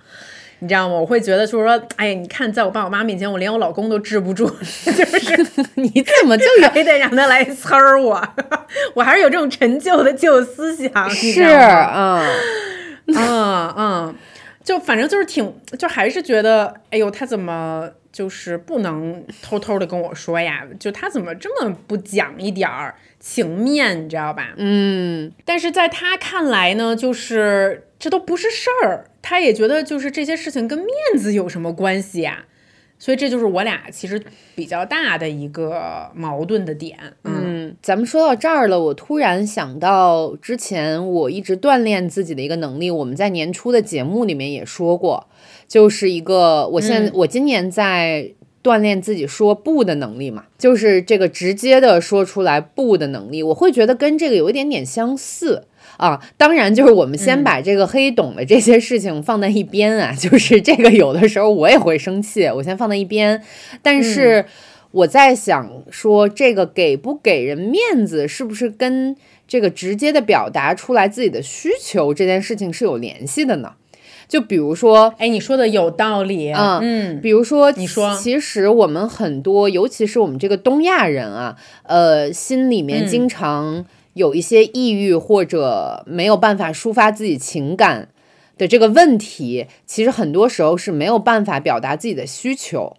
[0.60, 0.94] 你知道吗？
[0.94, 4.46] 我会觉得就是说，哎，你看，在我爸我妈面前，我连我老公都治不住，
[4.84, 8.22] 就是你怎么就非得让他来呲儿我？
[8.94, 12.26] 我还是有这种陈旧的旧思想，是，嗯，
[13.14, 14.14] 嗯嗯。
[14.64, 20.64] 就反正就是挺，就还是觉得，哎呦，他怎么就是不能偷偷的跟我说呀？
[20.80, 24.54] 就他怎么这么不讲一点儿情面，你知道吧？
[24.56, 32.44] 嗯，但是在他看来呢，就是这都不是事儿，他也觉得就是这些事情跟面子有什么关系呀？
[32.98, 34.22] 所以这就是我俩其实
[34.54, 36.98] 比较大的一个矛盾的点。
[37.24, 45.28] 嗯，咱们说到这儿了，我突然想到之前我一直锻炼自己的一个能力，我们在年初的节目里面也说过，
[45.68, 48.32] 就是一个我现我今年在
[48.62, 55.64] 锻炼自己说不的能力嘛，就是这个直接的说出来不的能力，我会觉得跟这个有一点点相似。
[55.96, 63.42] 啊，当然，就是我们先把这个黑懂的这些事情放在一边啊， 就是这个有的时候我也会生气，我先放在一边。
[63.82, 64.44] 但是
[64.90, 69.16] 我在想说，这个给不给人面子，是不是跟
[69.48, 73.72] 这个直接的表达出来自己的需求这件事情是有联系的呢？
[74.28, 83.86] 就比如说，哎，你说的有道理，啊嗯，比如说，你说，其实我们很多，尤其是我们这个东亚人啊，呃，心里面经常。
[84.16, 88.08] 有一些抑郁或者没有办法抒发自己情感
[88.56, 92.96] 的这个问题，其实很多时候是没有办法表达自己的需求。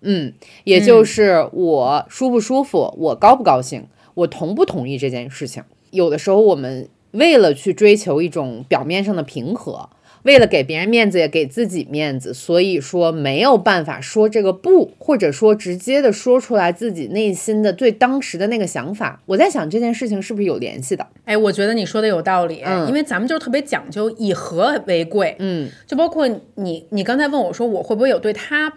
[0.00, 0.32] 嗯，
[0.64, 5.62] 也就是我舒不舒服，我高不高兴，我同不同意这件事情。
[5.90, 9.90] 有的时候我们为了去追求一种表面上的平和。
[10.26, 19.22] 为了给别人面子，也给自己面子，所以说没有办法说这个不，或者说直接的说出来自己内心的对当时的那个想法。
[19.26, 21.06] 我在想这件事情是不是有联系的？
[21.24, 28.72] 哎，我觉得你说的有道理，因为咱们就特别讲究以和为贵，嗯，就包括你，你刚才问我说我会不会有对他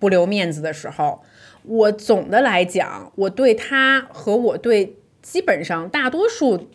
[0.00, 1.20] 不留面子的时候，
[1.62, 6.66] 我总的来讲，我对他和我对基本上大多数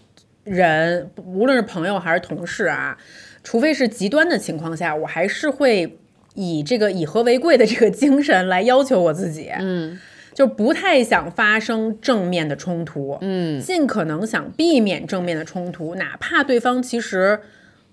[0.46, 2.98] 人，无论是朋友还是同事啊。
[3.44, 5.98] 除非是极端的情况下，我还是会
[6.34, 10.00] 以这个以和为贵的这个精神来要求我自己，嗯，
[10.34, 17.42] 就不太想发生正面的冲突，嗯，尽可能想避免正面的冲突，哪怕对方其实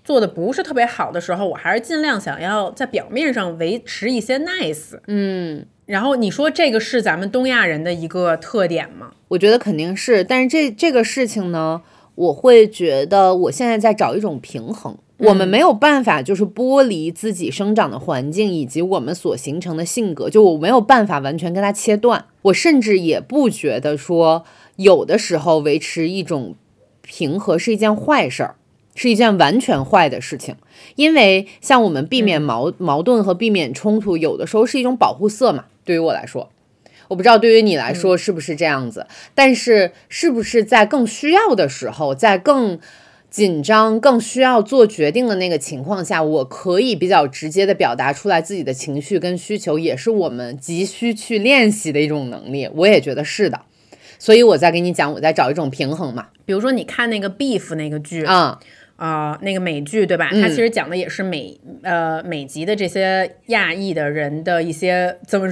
[0.03, 9.11] 做的不是特别好的时候，我还是尽量想要在表面上维持一些 nice，嗯，然后你说这个是咱们东亚人的一个特点吗？
[9.27, 11.83] 我觉得肯定是，但是这这个事情呢，
[12.15, 14.97] 我会觉得我现在在找一种平衡。
[15.27, 22.25] 我们没有办法，就是剥离自己生长的环境以及我们所形成的性格，就我没有办法完全跟它切断。
[22.43, 24.43] 我甚至也不觉得说，
[24.77, 26.55] 有的时候维持一种
[27.03, 28.55] 平和是一件坏事儿，
[28.95, 30.55] 是一件完全坏的事情。
[30.95, 35.65] 因为像我们避免矛矛盾和避免冲突，有的时候是一种保护色嘛。
[35.85, 36.49] 对于我来说，
[37.09, 39.05] 我不知道对于你来说是不是这样子，
[39.35, 42.79] 但是是不是在更需要的时候，在更。
[43.31, 52.69] 紧张更需要做决定的那个情况下，我可以比较直接的表达出来自己的情绪跟需求，也是我们急需去练习的一种能力。
[52.75, 53.61] 我也觉得是的，
[54.19, 56.27] 所以我在跟你讲，我在找一种平衡嘛。
[56.43, 58.59] 比如说，你看那个 Beef 那个剧啊。
[59.01, 60.29] 啊，那个美剧对吧？
[60.29, 65.47] 它其实讲的也是美呃美籍的这些亚裔的人的一些怎么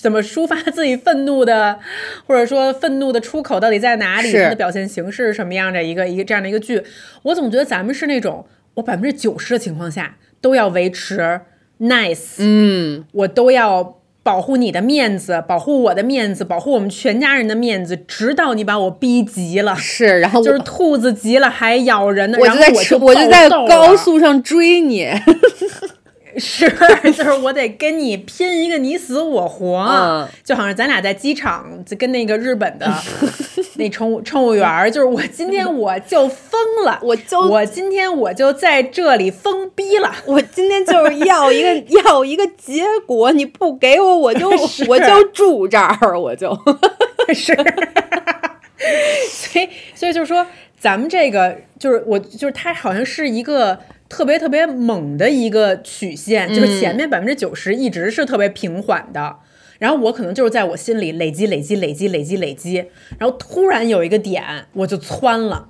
[0.00, 1.78] 怎么抒发自己愤怒的，
[2.26, 4.32] 或者说愤怒的出口到底在哪里？
[4.32, 6.82] 它的表现形式是什么样的一个一个这样的一个剧？
[7.24, 11.42] 我总觉得咱们是那种我百分之九十的情况下都要维持
[11.80, 13.97] nice，嗯，我都要。
[14.22, 19.74] 保护你的面子，保护我的面子，保护我们全家人的面子，直到你把我逼急了。
[19.76, 22.38] 是，然后就是兔子急了还咬人呢。
[22.40, 25.08] 我就在我就在高速上追你。
[26.36, 26.68] 是，
[27.16, 31.64] 就是我得跟你拼一个你死我活，就好像咱俩在机场
[31.98, 32.92] 跟那个日本的
[33.76, 44.50] 那乘务乘务员，就是我今天我就疯了，我就我今天我就在这里疯逼了，我今天就是要一个 要一个结果，你不给我，我就
[44.88, 45.28] 我就。
[45.32, 46.52] 住这儿，我就
[47.32, 47.54] 是，
[49.30, 50.44] 所以所以就是说，
[50.80, 53.78] 咱们这个就是我就是他好像是一个。
[54.08, 59.36] 特别特别猛的一个曲线，就是前面百分之九十一直是特别平缓的，
[59.78, 62.86] 然后我可能就是在我心里累积累积累积累积累积，
[63.18, 64.42] 然后突然有一个点
[64.72, 65.68] 我就窜了，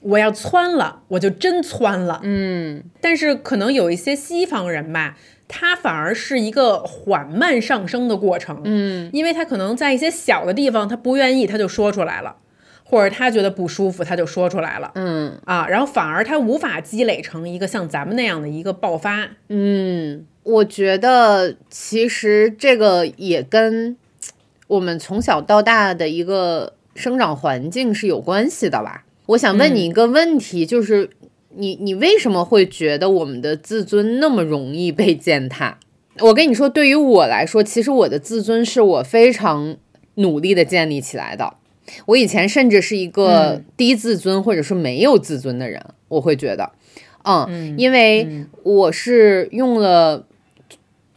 [0.00, 5.16] 我要窜了，我就真窜了，嗯，但是可能有一些西方人吧，
[5.48, 12.36] 他反而是一个缓慢上升的过程，嗯，因为他可能在一些小的地方他不愿意，他就说出来了。
[12.92, 23.96] 或者他觉得不舒服，他就说出来了，嗯啊，然后反而他无法积累成一个像咱们那样的一个爆发，嗯，我觉得其实这个也跟
[24.66, 29.06] 我们从小到大的一个生长环境是有关系的吧。
[29.24, 31.08] 我想问你一个问题，就是
[31.56, 35.78] 你你为什么会觉得我们的自尊那么容易被践踏？
[36.18, 39.78] 我跟你说，对于我来说，其实我的自尊是我非常
[40.16, 41.54] 努力的建立起来的。
[42.06, 46.72] 我以前甚至是一个低自尊或者说没有自尊的人，我会觉得，
[47.24, 50.26] 嗯，因为我是用了。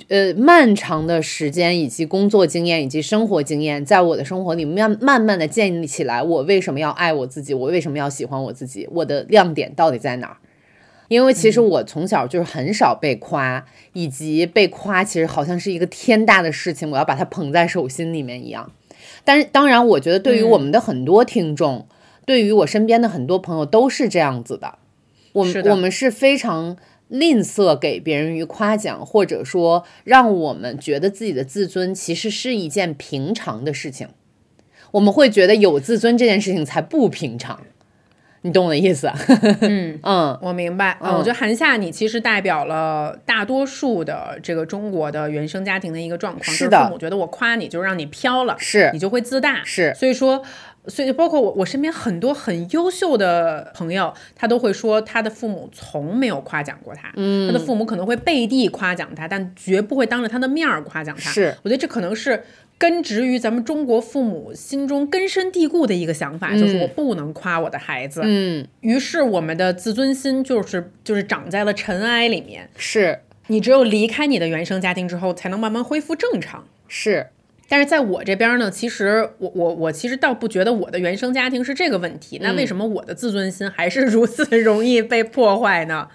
[0.07, 6.21] 呃，漫长的时间以及工作经验以及生活经验，在我的生活里面慢慢的建立起来。
[6.21, 7.55] 我为什么要爱我自己？
[7.55, 8.87] 我为什么要喜欢我自己？
[8.91, 10.37] 我的亮点到底在哪儿？
[11.07, 18.71] 因为其实我从小就是很少被夸，以及被夸其实好像是一个天大的事情，我要把它捧在手心里面一样。
[19.23, 21.87] 但是当然，我觉得对于我们的很多听众，
[22.25, 24.79] 对于我身边的很多朋友都是这样子的。
[25.33, 26.77] 我们我们是非常。
[27.07, 34.07] 吝啬给别人于夸奖，或者说让我们觉得自己的自尊其实是一件平常的事情，
[34.89, 37.61] 我们会觉得有自尊这件事情才不平常，
[38.45, 39.11] 你懂我的意思？
[39.61, 40.95] 嗯 嗯，我明白。
[41.01, 46.85] 嗯，我觉得韩夏你其实代表了大多数的这个中国的原生家庭的一个状况，是的。
[46.85, 49.91] 父母觉得我夸你就让你飘了，是，你就会自大，是。
[49.95, 50.43] 所以说。
[50.87, 57.11] 所以，包括我，我身边很多很优秀的朋友，他都会说，他的父母从没有夸奖过他。
[57.15, 61.31] 嗯，他的父母可能会背地夸奖他，但绝不会当着他的面儿夸奖他。
[61.31, 62.43] 是，我觉得这可能是
[62.77, 68.21] 根植于咱们中国父母心中根深蒂固的一个想法，就是我不能夸我的孩子。
[68.23, 72.69] 嗯，于是我们的自尊心就是就是长在了尘埃里面。
[72.75, 76.67] 是你只有离开你的原生家庭之后，才能慢慢恢复正常。
[76.87, 77.27] 是。
[77.67, 82.37] 但是在我这边呢，其实我我我其实倒不觉得我的原生家庭是这个问题。
[82.39, 86.07] 那为什么我的自尊心还是如此容易被破坏呢？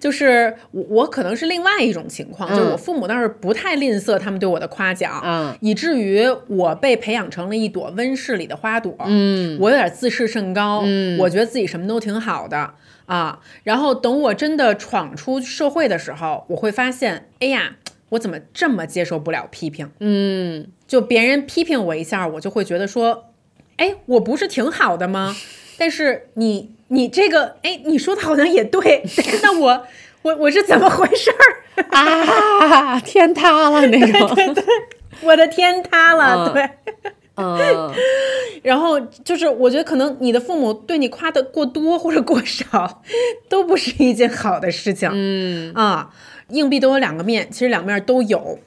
[0.00, 12.74] 就是我我可能是另外一种情况，就是我父母倒是不太吝啬他们对我的夸奖，嗯，以至于我被培养成了一朵温室里的花朵，嗯，我有点自视甚高，嗯，我觉得自己什么都挺好的
[13.06, 13.40] 啊。
[13.62, 17.76] 然后等我真的闯出社会的时候，我会发现，哎呀。
[18.10, 19.90] 我怎么这么接受不了批评？
[19.98, 23.32] 嗯，就别人批评我一下，我就会觉得说，
[23.76, 25.34] 哎，我不是挺好的吗？
[25.76, 29.02] 但是你你这个，哎，你说的好像也对，
[29.42, 29.86] 那我
[30.22, 33.00] 我我是怎么回事儿 啊？
[33.00, 34.64] 天塌了那种， 对对，
[35.22, 36.68] 我的天塌了，对，
[37.36, 37.92] 嗯，
[38.62, 43.02] 然后就是我觉得可能你的父母对你夸的过多或者过少，
[43.48, 46.10] 都不是一件好的事情，嗯啊。
[46.50, 48.58] 硬币都有两个面，其实两面都有。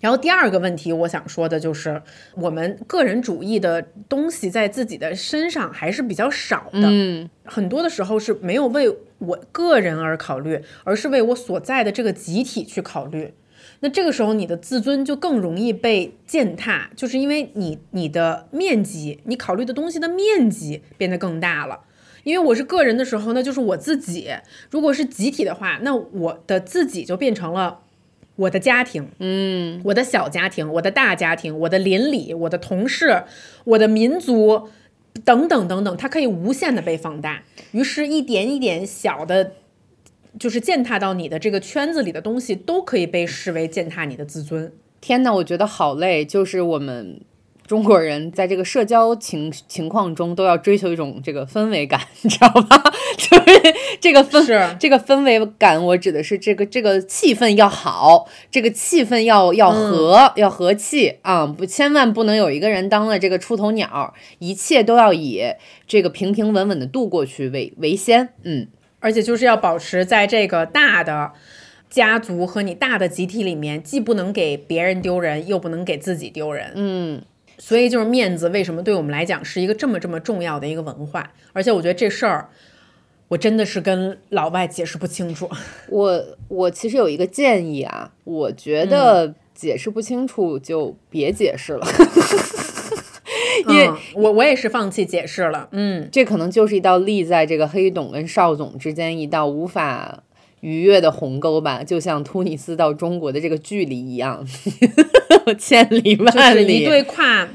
[0.00, 2.02] 然后第二个问题，我想说的就是，
[2.34, 6.80] 我们个人主义的东西在自己的身上还是比较少的。
[6.82, 13.34] 嗯，很多的时候是没有为我个人而考虑，而是为我所在的这个集体去考虑。
[13.80, 21.80] 那这个时候，你的自尊就更容易被践踏，就是因为你你的面积，你考虑的东西的面积变得更大了。
[22.24, 24.30] 因为我是个人的时候，那就是我自己；
[24.70, 27.80] 如果是集体的话，那我的自己就变成了
[28.36, 33.24] 我的家庭，嗯，我的小家庭，我的大家庭，我的邻里，我的同事，
[33.64, 34.68] 我的民族，
[35.24, 37.42] 等等等等，它可以无限的被放大。
[37.72, 39.52] 于是，一点一点小的，
[40.38, 44.72] 就是践踏到你的这个圈子里的东西，都可以被视为践踏你的自尊。
[45.00, 47.20] 天哪，我觉得好累，就是我们。
[47.66, 52.82] 中国人在这个社交情情况中都要追求一种这个氛围感，你知道吧？
[53.18, 65.42] 就是这个氛这个氛围感，我指的是这个这个气氛要好，这个气氛要要和要和气啊，不千万不能有一个人当了这个出头鸟，一切都要以
[65.88, 68.68] 这个平平稳稳的度过去为为先，嗯，
[69.00, 71.32] 而且就是要保持在这个大的
[71.90, 77.22] 家族和你大的集体里面，既不能给别人丢人，又不能给自己丢人，嗯。
[77.58, 81.32] 所以就是面子，为什么对我们来讲是一个这么这么重要的一个文化？
[81.52, 82.48] 而且我觉得这事儿，
[83.28, 85.48] 我真的是跟老外解释不清楚。
[85.88, 91.86] 我我其实有一个建议啊，我觉得解释不清楚就别解释了，
[93.68, 95.68] 因为我我也是放弃解释了。
[95.72, 100.22] 嗯，这可能就是一道立在这个黑董跟邵总之间一道无法。
[100.60, 104.46] 逾越的鸿沟吧，就像突尼斯到中国的这个距离一样，
[105.58, 106.78] 千里万里。
[106.78, 107.48] 一对跨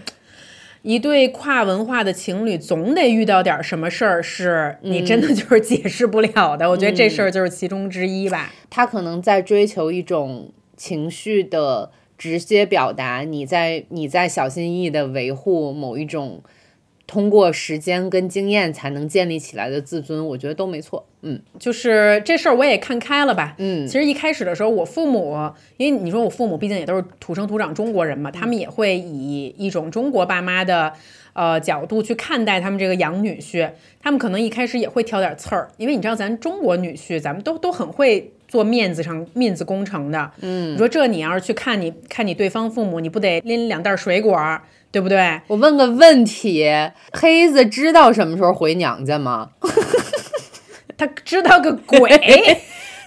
[0.83, 6.69] 一对跨文化的情侣，总得遇到点什么事儿，是你真的就是解释不了的。
[6.71, 8.53] 我觉得这事儿就是其中之一吧。
[8.69, 16.41] 他可能在追求一种情绪的直接表达，你在你在小心翼翼的维护某一种。
[17.11, 21.05] 通过时间跟经验才能建立起来的自尊，我觉得都没错。
[21.23, 23.53] 嗯，就是这事儿我也看开了吧。
[23.57, 25.37] 嗯，其实一开始的时候，我父母，
[25.75, 30.93] 因为你说我父母毕竟也都是土生土长中国人嘛，他们也会以一种中国爸妈的
[31.33, 33.69] 呃角度去看待他们这个养女婿，
[34.01, 40.31] 他们可能一开始也会挑点刺儿，因为你知道咱中国女婿，咱们都都很会做面子上面子工程的。
[40.39, 44.39] 嗯，你说这你要是去看你看你对方父母，你不得拎两袋水果？
[44.91, 45.39] 对不对？
[45.47, 46.69] 我问个问题，
[47.13, 49.49] 黑子知道什么时候回娘家吗？
[50.97, 52.09] 他知道个鬼！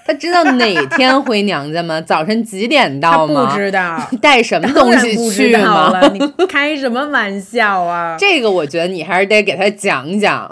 [0.06, 2.00] 他知道哪天回娘家吗？
[2.00, 3.46] 早晨几点到吗？
[3.52, 3.98] 不知道。
[4.20, 5.98] 带什么东西去吗？
[6.12, 8.16] 你开什么玩笑啊？
[8.18, 10.50] 这个我觉得你还是得给他讲讲。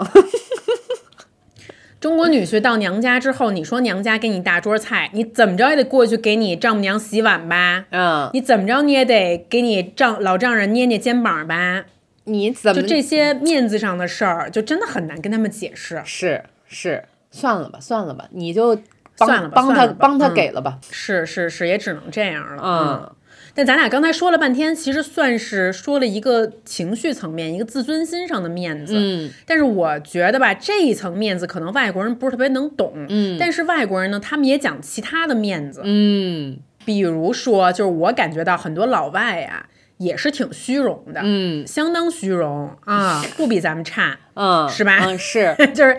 [2.03, 7.85] 中国女婿到娘家之后，你说娘家给你大桌菜，你怎么着也得过去给你丈母娘洗碗吧？
[7.91, 11.85] 嗯，你怎么着你也得给你丈老丈人捏捏肩膀吧？
[12.25, 16.01] 你怎么就这些面子上的事儿，就真的很难跟他们解释。
[16.03, 18.77] 是是，算了吧，算了吧，你就
[19.15, 20.79] 算了吧，帮他帮他给了吧。
[20.91, 22.61] 是是是，也只能这样了。
[22.61, 23.15] 嗯。
[23.55, 28.95] 但咱俩刚才说了半天，其实算是说了一个情绪层面、一个自尊心上的面子。
[28.97, 32.93] 嗯，但是我觉得吧，这一层面子可能外国人不是特别能懂。
[33.09, 35.81] 嗯，但是外国人呢，他们也讲其他的面子。
[35.83, 41.21] 嗯，比如说，就是我感觉到很多老外呀，也是挺虚荣的。
[41.23, 44.17] 嗯，相当虚荣啊，不比咱们差。
[44.33, 45.05] 嗯，是吧？
[45.05, 45.95] 嗯，是， 就是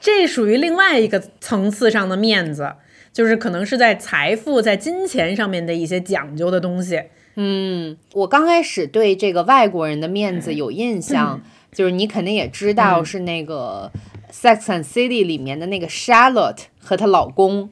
[0.00, 2.74] 这属于另外一个层次上的面子。
[3.12, 7.02] 就是可能是在财富、在金钱上面的一些讲究的东西。
[7.36, 11.40] 嗯，我刚开始对这个外国人的面子有印象，
[11.72, 13.90] 就是你肯定也知道是那个
[14.34, 17.70] 《Sex and City》里面的那个 Charlotte 和她老公。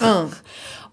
[0.00, 0.30] 嗯。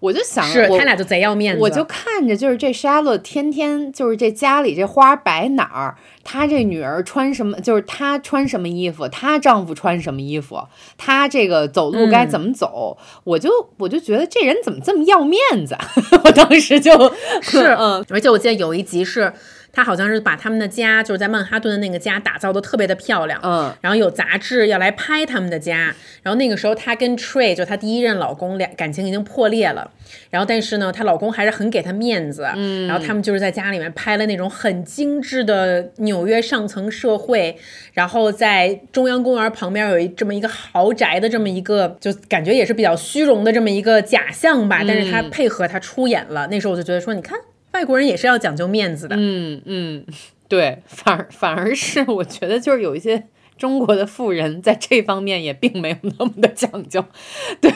[0.00, 1.62] 我就想，是他俩就贼要面子。
[1.62, 10.62] 我就看着，就是这 Charlotte 天天就是这家里这花摆哪儿，她这女儿穿什么，就是她穿什么衣服，她丈夫穿什么衣服，
[10.96, 15.76] 她这个走路该怎么走，我就我就觉得这人怎么这么要面子？
[16.24, 19.32] 我当时就是， 嗯，而且我记得有一集是。
[19.76, 29.90] 他好像是把他们的家，就是在曼哈顿的那个家打造的特别的漂亮，嗯，然后有杂志要来拍他们的家，然后那个时候她跟 Trey 就她第一任老公两感情已经破裂了，
[30.30, 37.54] 然后但是呢，她老公还是很给她面子，嗯，然后他们就是在家里面拍了那种很精致的纽约上层社会，
[37.92, 47.38] 然后在中央公园旁边有一这么一个豪宅的这么一个，就感觉也是比较虚荣的这么一个假象吧，但是她配合她出演了，那时候我就觉得说，你看。
[47.76, 50.06] 外国人也是要讲究面子的，嗯嗯，
[50.48, 53.24] 对，反而反而是我觉得就是有一些
[53.58, 57.04] 中国的富人在这方面也并没有那么的讲究，
[57.60, 57.70] 对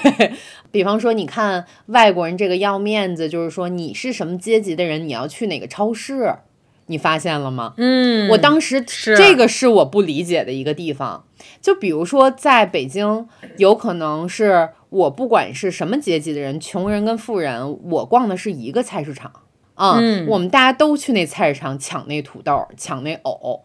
[0.71, 6.35] 比方说，你看外国人这个要面子，就是说你是什么阶级的人，你要去哪个超市，
[6.87, 7.75] 你发现了吗？
[7.77, 11.27] 嗯，我当时这个是我不理解的一个地方，
[11.61, 13.29] 就比如说在北京，
[13.59, 19.31] 有可能是我不管是什么阶级的人，穷人跟富人，我逛的是一个菜市场。
[19.81, 23.65] 嗯，我们大家都去那菜市场抢那土豆，抢那藕，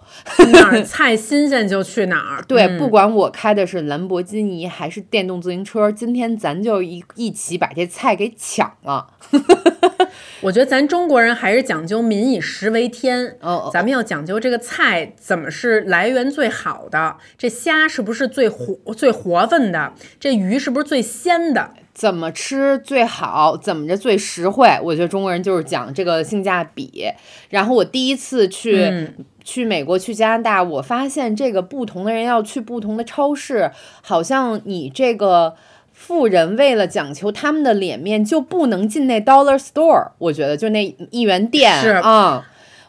[0.52, 2.42] 哪儿菜新鲜就去哪儿。
[2.48, 9.08] 对，不管我开的是兰博基尼还是电动自行车，今天咱就一一起把这菜给抢了。
[10.42, 21.72] 我觉得咱中国人还是讲究民以食为天，哦，咱们要讲究这个菜怎么是来源最好的，这虾是不是最活最活分的，这鱼是不是最鲜的。
[21.96, 23.56] 怎么吃最好？
[23.56, 24.70] 怎么着最实惠？
[24.84, 27.06] 我觉得中国人就是讲这个性价比。
[27.50, 29.10] 然后我第一次去
[29.46, 33.72] 去美国、去加拿大，我发现这个不同的人要去不同的超市，
[34.02, 35.56] 好像你这个
[35.94, 40.12] 富人为了讲求他们的脸面，就不能进那 dollar store。
[40.18, 42.46] 我觉得就那一元店是啊。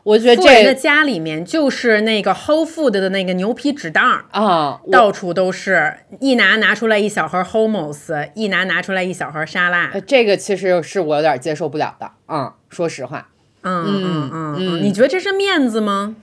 [0.06, 9.92] 我觉得这人的家里面就是那个 Whole Food 的那个牛皮纸袋儿啊，到处都是一拿拿出来一小盒 Hummus，一拿拿出来一小盒沙拉。
[10.06, 13.30] 这个其实是我有点接受不了的，嗯，说实话，
[13.62, 16.14] 嗯嗯嗯嗯，你觉得这是面子吗？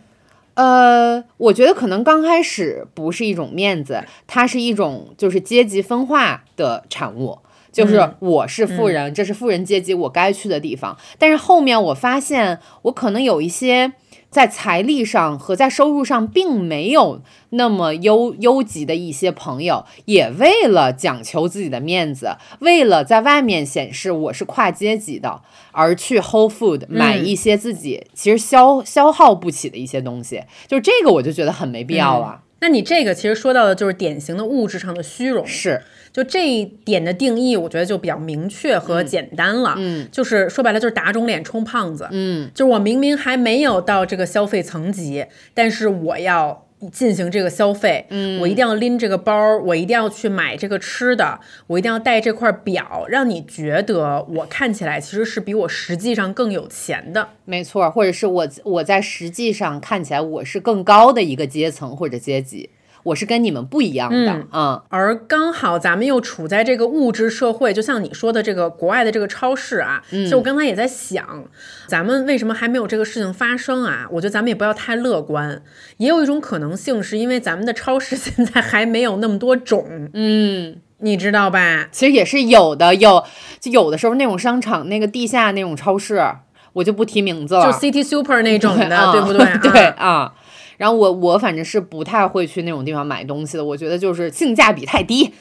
[0.54, 7.40] 呃，我觉得可能刚开始不是一种面子，它是一种就是阶级分化的产物。
[7.74, 10.96] 就是我是富人，这是富人阶级我该去的地方。
[11.18, 13.94] 但是后面我发现，我可能有一些
[14.30, 30.44] 在财力上和在收入上并没有那么优优级的一些朋友，也为了讲求自己的面子，为了在外面显示我是跨阶级的，而去 Whole Food 买一些自己其实消消耗不起的一些东西。
[30.68, 32.42] 就这个，我就觉得很没必要了。
[32.60, 35.46] 那你这个其实说到的就是典型的物质上的虚荣。
[35.46, 35.82] 是。
[36.14, 39.74] 就这一点的定义，我觉得就比较明确和简单了。
[39.78, 42.08] 嗯，就是说白了，就是打肿脸充胖子。
[42.12, 62.70] 嗯，就是我明明还没有到这个消费层级，但是我要进行这个消费，嗯，我一定要拎这个包，我一定要去买这个吃的，我一定要带这块表，让你觉得我看起来其实是比我实际上更有钱的，没错，或者是我我在实际上看起来我是更高的一个阶层或者阶级。
[63.04, 71.44] 我是跟你们不一样的啊，而刚好咱们又处在这个物质社会，就像你说的这个国外的这个超市啊，就我刚才也在想，
[71.88, 74.08] 咱们为什么还没有这个事情发生啊？
[74.10, 75.62] 我觉得咱们也不要太乐观，
[75.98, 81.90] 也有一种可能性是因为咱们的超市现在还没有那么多种，嗯，你知道吧？
[81.92, 83.24] 其实也是有的，有
[83.60, 86.24] 就有的时候那种商场那个地下那种超市，
[86.72, 89.46] 我就不提名字了，就 City Super 那种的， 对不对？
[89.72, 90.34] 对啊。
[90.78, 95.34] 然后我我反正是不太会去那种地方买东西的，我觉得就是性价比太低，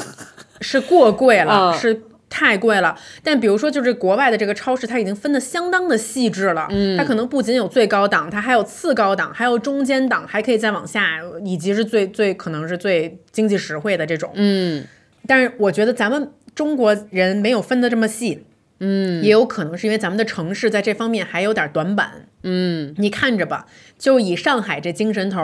[0.60, 2.96] 是过贵了，是太贵了。
[3.22, 6.68] 但比如说，就是国外的这个超市，它已经分的相当的细致了，
[6.98, 14.30] 它可能不仅有最高档，它还有次高档，还有中间档，还可以再往下，以及是最最可能是最经济实惠的这种。
[14.34, 14.84] 嗯，
[15.26, 18.44] 但是我觉得咱们中国人没有分的这么细。
[18.78, 22.26] 嗯，也有可能是因为咱们的城市在这方面还有点短板。
[22.48, 23.66] 嗯，你看着吧，
[23.98, 25.40] 就以上海这精神头，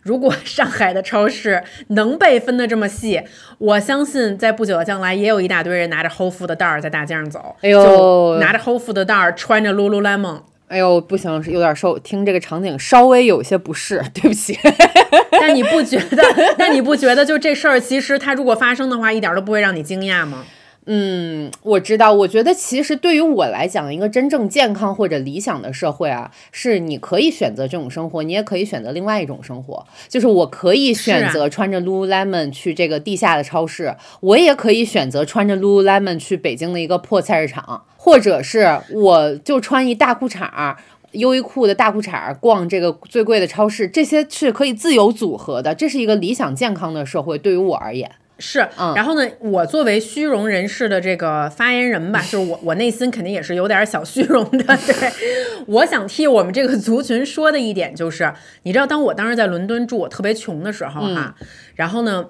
[0.00, 3.20] 如果 上海的超市能被分得这么细，
[3.58, 7.54] 我相信在不久的将来，也有一大堆人拿着 Whole Food 的袋儿在大街上走。
[7.60, 10.40] 哎呦，拿着 Whole Food 的袋儿，穿着 Lululemon。
[10.68, 14.58] 哎呦，不行，有点受听这个场景稍微有些不适，对不起。
[15.38, 16.24] 但你不觉得？
[16.56, 20.44] 但你不觉得就这事儿，其实它如果发生的话，一点都不会让你惊讶吗？
[20.88, 22.12] 嗯，我知道。
[22.12, 29.84] 我觉得其实对于我来讲，一个真正健康或者理想的社会啊，是你可以选择这种生活，你也可以选择另外一种生活。
[30.08, 40.76] 就是我可以选择穿着 Lululemon 去这个地下的超市，我也可以选择穿着 Lululemon 去北京的一个破菜市场，或者是我就穿一大裤衩、
[41.10, 45.74] 优衣库的大裤衩逛这个最贵的超市，这些是可以自由组合的。
[45.74, 48.12] 这是一个理想健康的社会，对于我而言。
[48.38, 48.58] 是，
[48.94, 54.58] 然后呢，我作为虚荣人士的这个发言人吧， 就是我，我内心肯定也是有点小虚荣的。
[54.86, 58.30] 对，我想替我们这个族群说的一点就是，
[58.64, 61.34] 你知道，当我当时在伦敦住，我特别穷的时候哈，
[61.76, 62.26] 然后呢，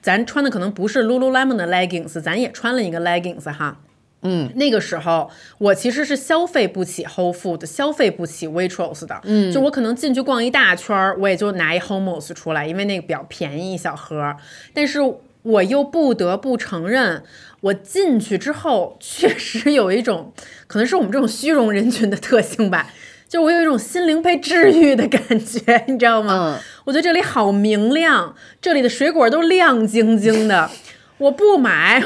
[0.00, 3.80] 咱穿的可能不是 Lululemon 的 leggings，咱也穿了一个 leggings 哈，
[4.22, 14.34] 嗯，那个时候我其实是消费不起 Whole Food，消费不起 Waitrose 的，嗯，就我可能进去逛一大圈，我也就拿一 Homos 出来，因为那个比较便宜一小盒，
[14.72, 15.00] 但是。
[15.42, 17.22] 我又不得不承认，
[17.62, 20.32] 我进去之后确实有一种，
[20.66, 22.90] 可能是我们这种虚荣人群的特性吧，
[23.26, 26.58] 就我有一种心灵被治愈的感觉，你知道吗？
[26.58, 30.70] 嗯，我觉得这里好明亮，这里的水果都亮晶晶的。
[31.16, 32.02] 我不买，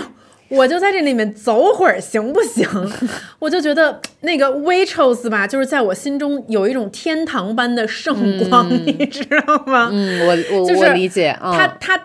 [0.49, 2.69] 我就在这里面走会儿行不行？
[3.41, 9.89] 我就觉得那个 Waitrose 吧，就是在我心中有一种天堂般的圣光，你知道吗？
[9.93, 12.01] 嗯，我我我理解，他他。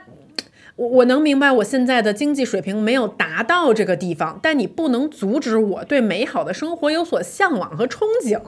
[0.80, 8.40] 我我能明白，我现在的经济水平没有达到这个地方，但你不能阻止我对美好的生活有所向往和憧憬。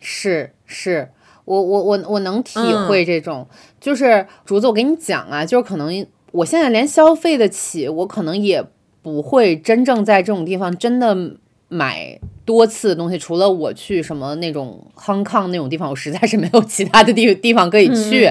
[0.00, 1.10] 是是，
[1.44, 2.58] 我我我我能体
[2.88, 3.46] 会这种，
[3.80, 8.64] 就是竹子，我给你讲啊，就是可能我现在连消费得起，我可能也
[9.00, 11.36] 不会真正在这种地方真的。
[11.68, 18.30] 买多次的东西，除了我去什么那种 Hong Kong 那种地方， 我实在是没有其他的地地方可以去。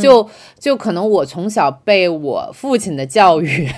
[0.00, 0.28] 就
[0.58, 3.68] 就可能我从小被我父亲的教育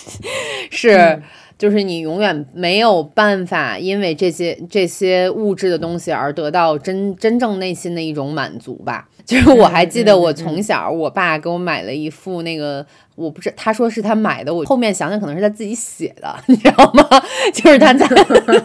[0.70, 1.22] 是，
[1.58, 9.08] 就是你永远没有办法因为这些这些物质的东西而得到真真正内心的一种满足吧。
[9.26, 12.86] 就是我还记得我从小，我爸给我买了一副那个。
[13.16, 17.02] 我不是，他说是他买的，我后面想想可能是他自己写的， 你知道吗？
[17.50, 18.06] 就是他在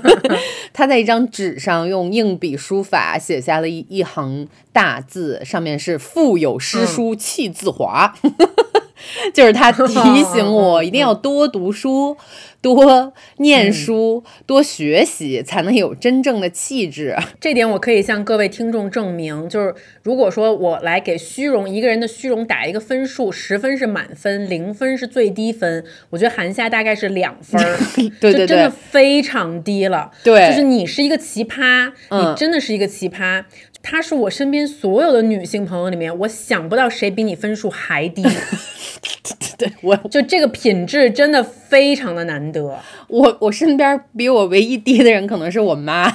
[0.74, 8.14] 他在一张纸上用硬笔书法写下了一一行大字，上面是“腹有诗书气自华”，
[9.34, 12.18] 就是他 提醒我一定要多读书。
[12.62, 17.18] 多念书，多学习，才能有真正的气质。
[17.40, 19.74] 这点我可以向各位听众证明，就是
[20.04, 27.60] 如果说我来给虚荣一个人的虚荣打一个分数，十分是满分，零分是最低分，我觉得韩夏大概是两分，
[28.22, 30.12] 对对对，真的非常低了。
[30.24, 33.44] 对，就是你是一个奇葩，你真的是一个奇葩。
[33.84, 38.24] 她是我身边所有的女性朋友里面，我想不到谁比你分数还低。
[38.24, 38.32] 对
[39.68, 42.80] 对，我就这个品质真的非常的难得。
[43.08, 46.10] 我我身边比我唯一低的人可能是我妈，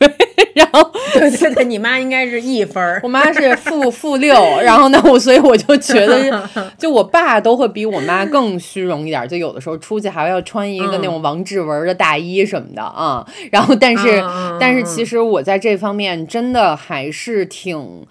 [0.00, 14.24] 对，然后对对对，你妈应该是一分，我妈是负负六，然后呢，我所以我就觉得， 就我爸都会比我妈更虚荣一点，就有的时候出去还要穿一个那种王志文的大衣什么的啊，然后但是
[14.58, 18.06] 但是其实我在这方面真的还是挺。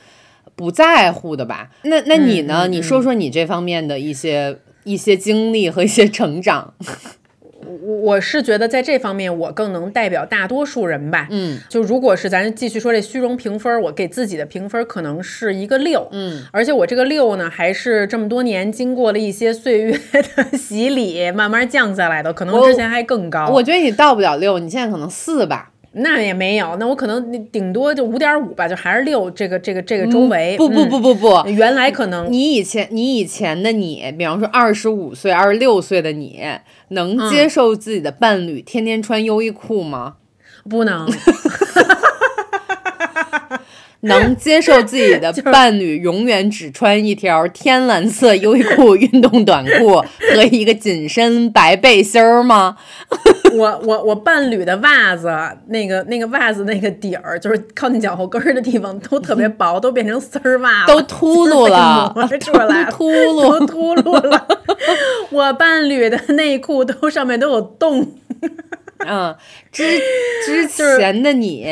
[0.56, 1.70] 不在乎的吧？
[1.84, 2.68] 那那你呢？
[2.68, 6.74] 你说说你这方面的一些一些经历和一些成长。
[7.70, 11.28] 我我是觉得在这方面我更能代表大多数人吧。
[11.30, 16.08] 嗯，就如果是咱继续说这虚荣评分，我给自己的评分可能是一个六。
[16.12, 23.48] 嗯，而且我这个六呢，还是这么多年经过了一些岁月的洗礼，慢慢降下来的，可能之前还更高。
[23.50, 25.69] 我觉得你到不了六，你现在可能四吧。
[25.94, 30.56] 那也没有，那我可能顶多就五点五吧，就还是六这个这个这个周围。
[30.58, 36.42] 不不不不不，原来可能你以前你以前的你，比方说二十五岁、二十六岁的你，
[36.90, 40.16] 能接受自己的伴侣天天穿优衣库吗？
[40.70, 41.10] 不能。
[44.02, 49.98] 能接受自己的伴侣永远只穿一条天蓝色优衣库运动短裤
[50.34, 52.78] 和一个紧身白背心儿吗？
[53.54, 55.30] 我我我伴侣的袜子，
[55.68, 64.48] 那个那个袜子那个底儿，就是靠近脚后跟儿的地方都特别 薄，都变成丝儿袜了，都秃噜了， 磨出来了， 秃噜都秃噜了。
[65.32, 68.14] 我伴侣的内裤都上面都有洞。
[69.08, 69.36] 嗯，
[69.72, 69.84] 之
[70.46, 71.68] 之前的你。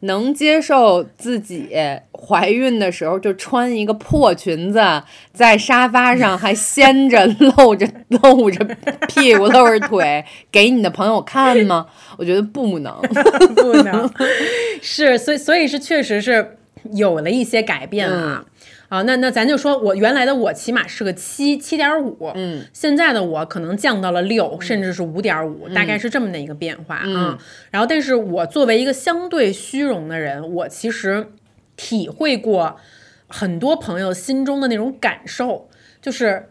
[0.00, 1.68] 能接受自己
[2.12, 4.80] 怀孕的时候就穿一个破裙子，
[5.32, 8.64] 在沙发上还掀着露着露着
[9.08, 11.86] 屁股露着腿给你的朋友看吗？
[12.16, 12.94] 我觉得不能，
[13.56, 14.10] 不能，
[14.80, 16.56] 是，所以所以是确实是
[16.92, 18.44] 有了一些改变啊。
[18.90, 27.38] 啊，那那咱就说，我原来的我起码是个七七点五，嗯，现在的我可能降到了六，甚至是五点五，大概是这么的一个变化啊。
[27.70, 31.28] 然后，但是我作为一个相对虚荣的人，我其实
[31.76, 32.80] 体会过
[33.28, 35.68] 很多朋友心中的那种感受，
[36.02, 36.48] 就是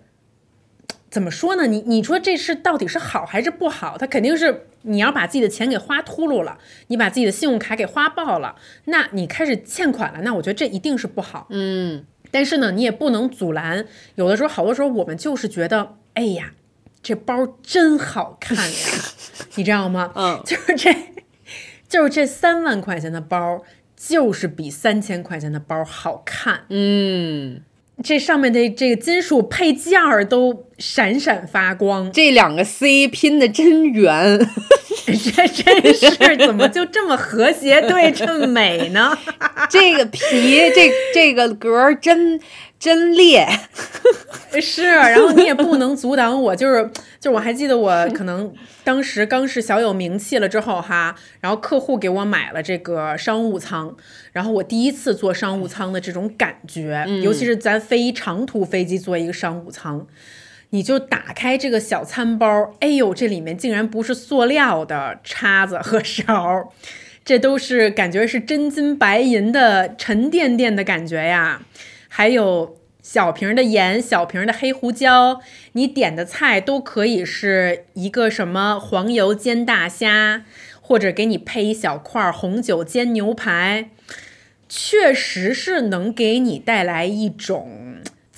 [1.09, 1.67] 怎么说呢？
[1.67, 3.97] 你你说这是到底是好还是不好？
[3.97, 12.05] 他肯定是你要把自己的钱给花秃噜了，你把自己的信用卡给花爆了，那你开始欠款了，那我觉得这一定是不好，嗯。
[12.31, 13.85] 但是呢，你也不能阻拦。
[14.15, 16.53] 有的时候，好多时候我们就是觉得，哎呀，
[17.01, 18.87] 这包真好看呀，
[19.55, 20.11] 你知道吗？
[20.15, 20.95] 嗯，就是这，
[21.87, 23.63] 就是这三万块钱的包，
[23.95, 26.65] 就是比三千块钱的包好看。
[26.69, 27.61] 嗯。
[28.01, 34.39] 这上面的这个金属配件儿都闪闪发光，这两个 C 拼的真圆，
[35.05, 39.17] 这真是怎么就这么和谐对称美呢？
[39.69, 40.19] 这个皮
[40.73, 42.39] 这这个格真。
[42.79, 43.45] 真裂，
[44.61, 48.53] 是，然后你也不能阻挡我，就是，就我还记得我可能
[48.85, 53.93] 当时刚是小有名气了之后哈，然后客户给我买了这个商务舱，
[54.31, 60.07] 然后我第一次坐商务舱的这种感觉，尤其是咱飞长途飞机坐一个商务舱，
[60.71, 66.71] 你就打开这个小餐包，哎呦，这里面竟然不是塑料的叉子和勺，
[67.25, 71.61] 这都是感觉是真金白银的沉甸甸的感觉呀。
[72.07, 75.39] 还有小瓶的盐，小瓶的黑胡椒，
[75.71, 80.43] 你点的菜都可以是一个什么黄油煎大虾，
[80.81, 83.89] 或者给你配一小块红酒煎牛排，
[84.67, 87.88] 确实是能给你带来一种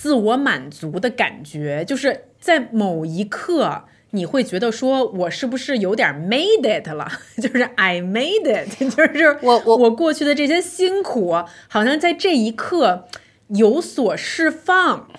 [0.01, 7.07] 自我满足的感觉，就是在某一刻你会觉得说，我是不是有点 made it 了？
[7.37, 11.35] 就是 I made it， 就是我我我过去的这些辛苦，
[11.67, 13.05] 好像在这一刻。
[13.49, 15.09] 有所释放，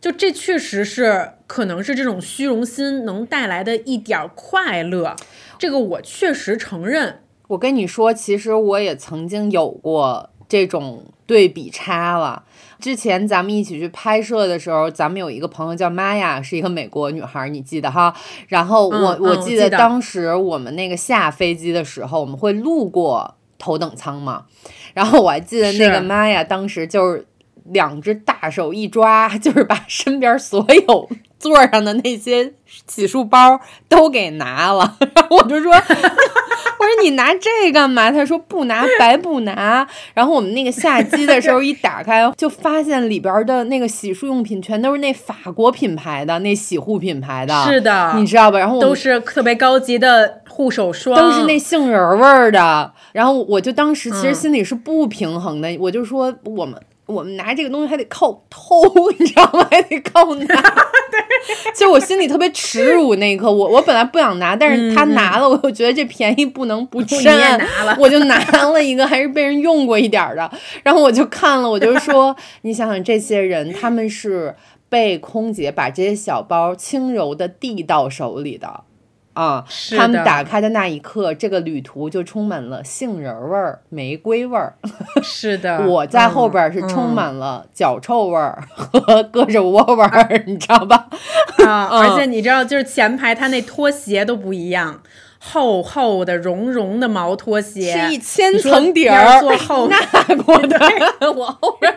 [0.00, 5.16] 就这确实是可能是这种虚荣心能带来的一点快乐，
[5.58, 7.22] 这个我确实承认。
[7.48, 12.44] 我跟你说，其实我也曾经有过这种对比差了。
[12.80, 18.14] 之前咱们一起去拍摄的时候，咱们有一个朋友叫玛雅，是一个美国女孩，你记得哈？
[18.48, 24.46] 然后我我记得当时我们那个下飞机的时候，我们会路过头等舱嘛，
[24.94, 27.26] 然后我还记得那个玛雅当时就是。
[27.72, 31.08] 两只大手一抓，就是把身边所有
[31.40, 32.52] 座上的那些
[32.86, 34.96] 洗漱包都给拿了。
[35.00, 39.84] 然 后我就说：“我说你拿这干嘛？”他说：“不拿白不拿。”
[40.14, 47.64] 然后我们那个下机的时候一打开，就发现里边的那个洗漱用品全都是那法国品牌的那洗护品牌的。
[47.64, 48.58] 是的，你知道吧？
[48.58, 52.92] 然后都是特别高级的护手霜，都是那杏仁味儿的。
[53.12, 56.78] 然后我就当时其实心里是不平衡的，我就说我们。
[57.10, 58.82] 我们拿这个东西还得靠偷，
[59.18, 59.66] 你知道吗？
[59.70, 60.44] 还得靠拿。
[60.46, 61.20] 对，
[61.74, 67.60] 其实我心里特别耻辱那一刻，我我本来不想拿，但是他拿了，我又觉得这便宜不能不占，
[67.98, 68.38] 我就拿
[68.72, 70.50] 了一个，还是被人用过一点的。
[70.82, 74.54] 然后我就看了，我就说， 你想想这些人，他们是
[74.88, 78.84] 被空姐把这些小包轻柔的递到手里的。
[79.32, 79.64] 啊，
[79.96, 84.74] 他们打开的那一刻，这个旅途就充满了杏仁味儿、玫瑰味儿。
[85.22, 91.08] 是的，我在后边儿是嗯充满了脚臭味儿和胳肢窝味儿，你知道吧？
[91.58, 95.00] 嗯啊，而且你知道，就是前排他那拖鞋都不一样。
[95.42, 99.96] 厚厚的、绒绒的毛拖鞋，是一千层底要儿，坐后那
[100.46, 100.78] 我的，
[101.32, 101.96] 我后边儿，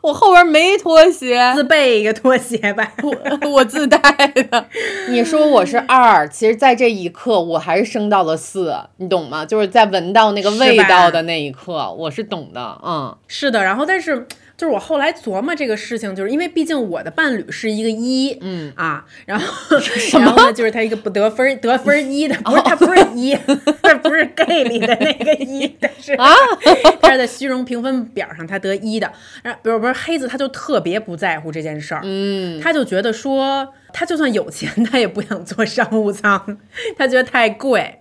[0.00, 2.92] 我后边没拖鞋，自备一个拖鞋吧。
[3.02, 4.66] 我我自带的。
[5.08, 9.44] 你说我是二，其实在这一刻我还是升到了四，你懂吗？
[9.44, 14.26] 就是在闻到那个味道的那一刻，我是懂的，嗯是的，然后但是
[14.64, 18.72] 就是我后来琢磨这个事情，就是因为毕竟我的伴侣是一个一，嗯。
[18.76, 19.76] 啊，然后
[20.18, 23.36] 然后呢，就是他一个不得分儿得分儿一的， 不是他不是一，
[23.82, 26.32] 他不是 gay 里的那个一，但是啊，
[27.02, 29.12] 他是在虚荣评分表上他得一的，
[29.42, 36.56] 然后不是不是黑子他就特别不在乎这件事儿，嗯，他就觉得说他就算有钱，他也不想坐商务舱，
[36.96, 37.96] 他觉得太贵，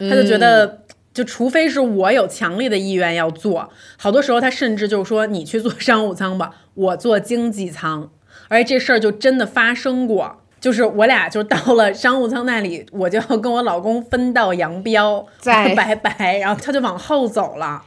[0.00, 0.82] 他就觉得。
[1.18, 8.08] 就除非是我有强烈的意愿要做，好多时候他甚至就是说你去做商务舱吧，我坐经济舱，
[8.46, 10.36] 而且这事儿就真的发生过。
[10.60, 17.82] 就是我俩就到了商务舱那里，我就要跟我老公分道扬镳，在拜拜，然后他就往后走了。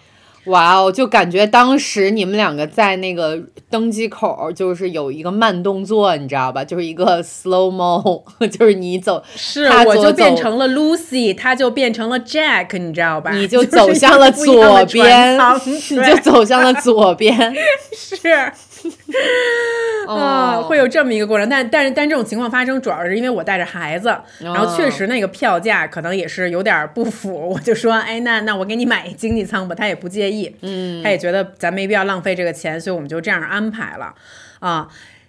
[0.46, 3.40] 哇哦，就感觉当时你们两个在那个
[3.70, 6.64] 登机口，就是有一个慢动作，你知道吧？
[6.64, 13.32] 就是一个 slow mo， 就是你走，是，我就变成了 Lucy，他就变成了 Jack，你知道吧？
[13.32, 15.38] 你就 就是走向了左边
[15.92, 17.54] 你就走向了左边。
[17.96, 18.52] 是。
[20.08, 34.14] 啊、哦会有这么一个过程，但但是但这种情况发生，主要是因为我带着孩子，然后确实那个票价可能也是有点不符，我就说，哎，那那我给你买经济舱吧，他也不介意，嗯，他也觉得咱没必要浪费这个钱，所以我们就这样安排了，
[34.60, 34.88] 啊，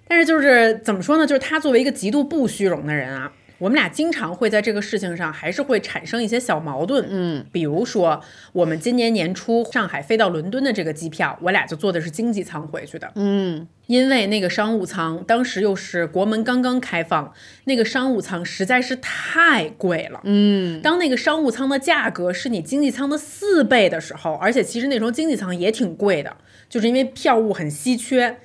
[0.09, 3.30] 但是就是怎么说呢，就是他作为一个极度不虚荣的人啊。
[3.63, 8.21] 我们俩经常会在这个事情上还是会产生一些小矛盾，嗯，比如说
[8.53, 17.33] 我们今年年初上海飞到伦敦的这个机票，我俩就坐的是经济舱回去的，嗯，因为那个商务舱当时又是国门刚刚开放，
[17.63, 20.21] 那个商务舱实在是太贵了。
[20.25, 26.37] 嗯，当那个商务舱的价格是你经济舱的四倍的时候，而且其实那时候经济舱也挺贵的，
[26.69, 28.39] 就是因为票务很稀缺。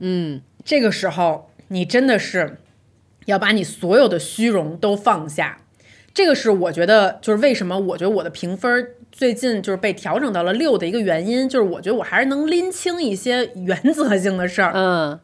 [0.00, 2.58] 嗯，这个时候你真的是
[3.26, 5.58] 要把你所有的虚荣都放下。
[6.14, 14.72] 这个是我觉得，就是为什么我觉得我的评分最近就是被调整到了六的一个原因，就是我觉得我还是能拎清一些原则性的事儿。
[14.74, 15.18] 嗯，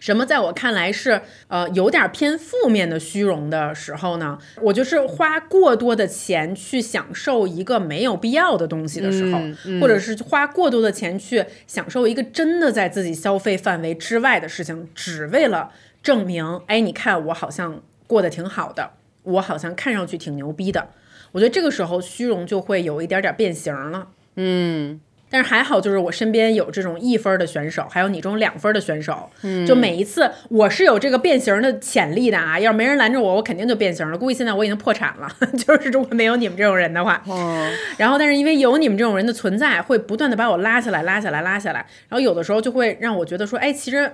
[0.00, 4.36] 什么在我看来是呃有点偏负面的虚荣的时候呢？
[4.60, 15.70] 我就是花过多的钱去享受一个没有必要的东西的时候，嗯嗯或者是花过多的钱去享受一个真的在自己消费范围之外的事情，只为了
[16.02, 18.90] 证明，哎，你看我好像过得挺好的，
[19.22, 20.88] 我好像看上去挺牛逼的。
[21.32, 24.08] 我觉得这个时候虚荣就会有一点点变形了。
[24.36, 25.00] 嗯，
[25.30, 29.30] 但是还好，就是我身边有这种一分儿的选手，还有你这种两分儿的选手。
[29.42, 32.58] 嗯，就每一次我是有这个变形的潜力的啊！
[32.60, 34.18] 要是没人拦着我，我肯定就变形了。
[34.18, 35.28] 估计现在我已经破产了。
[35.56, 41.80] 就是如果没有你们这种人的话，哦，然后但是因为有你们这种人的存在，会不断的把我拉下来、拉下来、拉下来。
[42.08, 44.12] 然后有的时候就会让我觉得说，哎，其实。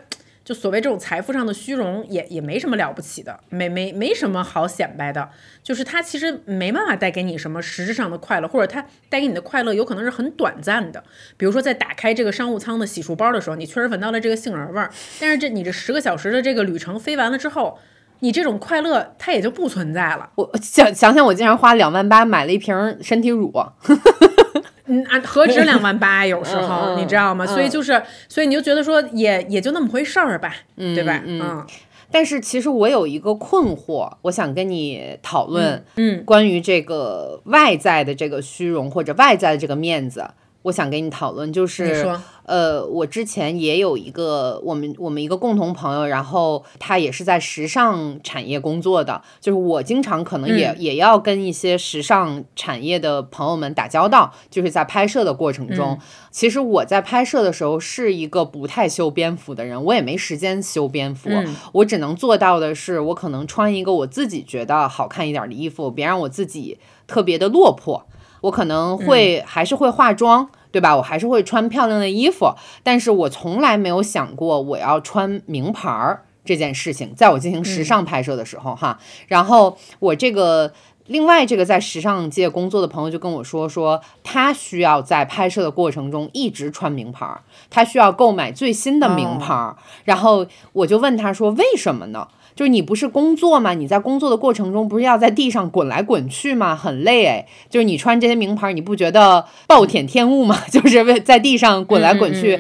[0.49, 5.29] 就所谓这种财富上的虚荣也也没什么了不起的，没没没什么好显摆的，
[5.63, 8.81] 就是它其实没办法带给你什么实质上的快乐，或者它
[9.11, 11.05] 带给你的快乐有可能是很短暂的。
[11.37, 14.91] 比如说在打开这个商务舱的洗漱包的时候，你确实闻到了这个杏仁味儿，
[15.21, 17.79] 但是这你这十个小时的这个旅程飞完了之后，
[18.21, 20.31] 你这种快乐它也就不存在了。
[20.37, 23.53] 我想想想，我竟然花两万八买了一瓶身体乳，
[24.87, 26.25] 嗯啊，何止两万八？
[26.27, 27.45] 有时候、你知道吗？
[27.45, 31.23] 嗯所以就是，所以你就觉得说也也就那么回事儿吧，对吧？
[31.25, 31.65] 嗯
[32.11, 40.27] 但是其实我有一个困惑，我想跟你讨论，嗯，关于这个外在的这个虚荣或者外在的这个面子，
[40.63, 42.07] 我想跟你讨论，就是，
[42.45, 55.91] 呃，我之前也有一个我们我们一个共同朋友，然后他也是在时尚产业工作的，就是我经常可能也、嗯也要跟一些时尚产业的朋友们打交道，就是在拍摄的过程中。
[55.93, 55.99] 嗯
[56.31, 66.79] 其实我在拍摄的时候是一个不太修边幅的人，我也没时间修边幅，嗯我只能做到的是，我可能穿一个我自己觉得好看一点的衣服，别让我自己
[67.09, 68.07] 特别的落魄。
[68.41, 70.97] 我可能会、还是会化妆，对吧？
[70.97, 78.99] 我还是会穿漂亮的衣服，但是我从来没有想过我要穿名牌儿这件事情，在我进行时尚拍摄的时候，哈。
[79.27, 80.73] 然后我这个。
[81.11, 89.75] 另外，这个在时尚界工作的朋友就跟我说，说他需要在拍摄的过程中一直穿名牌儿，他需要购买最新的名牌儿。
[90.05, 92.29] 然后我就问他说，为什么呢？
[92.59, 93.73] 就是你不是工作吗？
[93.73, 96.75] 你在工作的过程中不是要在地上滚来滚去吗？
[96.75, 97.47] 很累哎。
[97.71, 100.59] 就是你穿这些名牌，你不觉得暴殄天物吗？
[100.69, 102.59] 就是为在地上滚来滚去。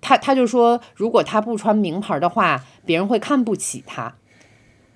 [0.00, 4.14] 他他就说，如果他不穿名牌的话，别人会看不起他。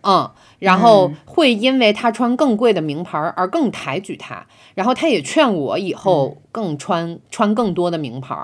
[0.03, 8.35] 嗯，然后会因为他穿更贵的名牌而更抬举他，然后他也劝我以后更穿穿更多的名牌，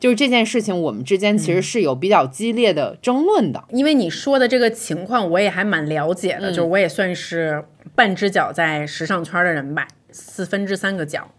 [0.00, 3.62] 就是这件事情我们之间其实是有比较激烈的争论的。
[3.70, 11.30] 因为你说的这个情况我也还蛮了解的，就是我也算是半只脚在时尚圈的人吧，四分之三个脚。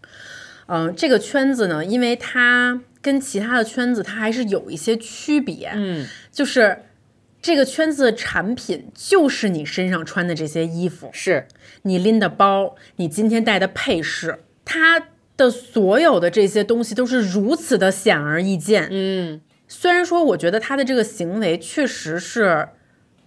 [0.68, 6.82] 嗯，这个圈子呢，因为它跟其他的圈子它还是有一些区别，嗯，就是。
[7.42, 11.46] 这个圈子的产品就是你身上穿的这些衣服，是
[11.82, 18.88] 你拎的包，你今天戴的配饰，它的所有的这些东西都是如此的显而易见。
[18.90, 22.70] 嗯，虽然说我觉得他的这个行为确实是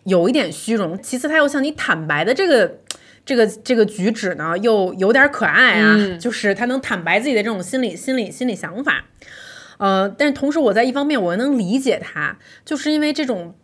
[0.03, 2.80] 有一点虚荣，其次他又向你坦白的这个
[3.24, 9.05] 这个这个举止呢，又有点可爱啊， 就是他能坦白自己的这种心理心理心理想法。
[9.78, 13.55] 呃，但是同时我在一方面我能理解他，就是因为这种。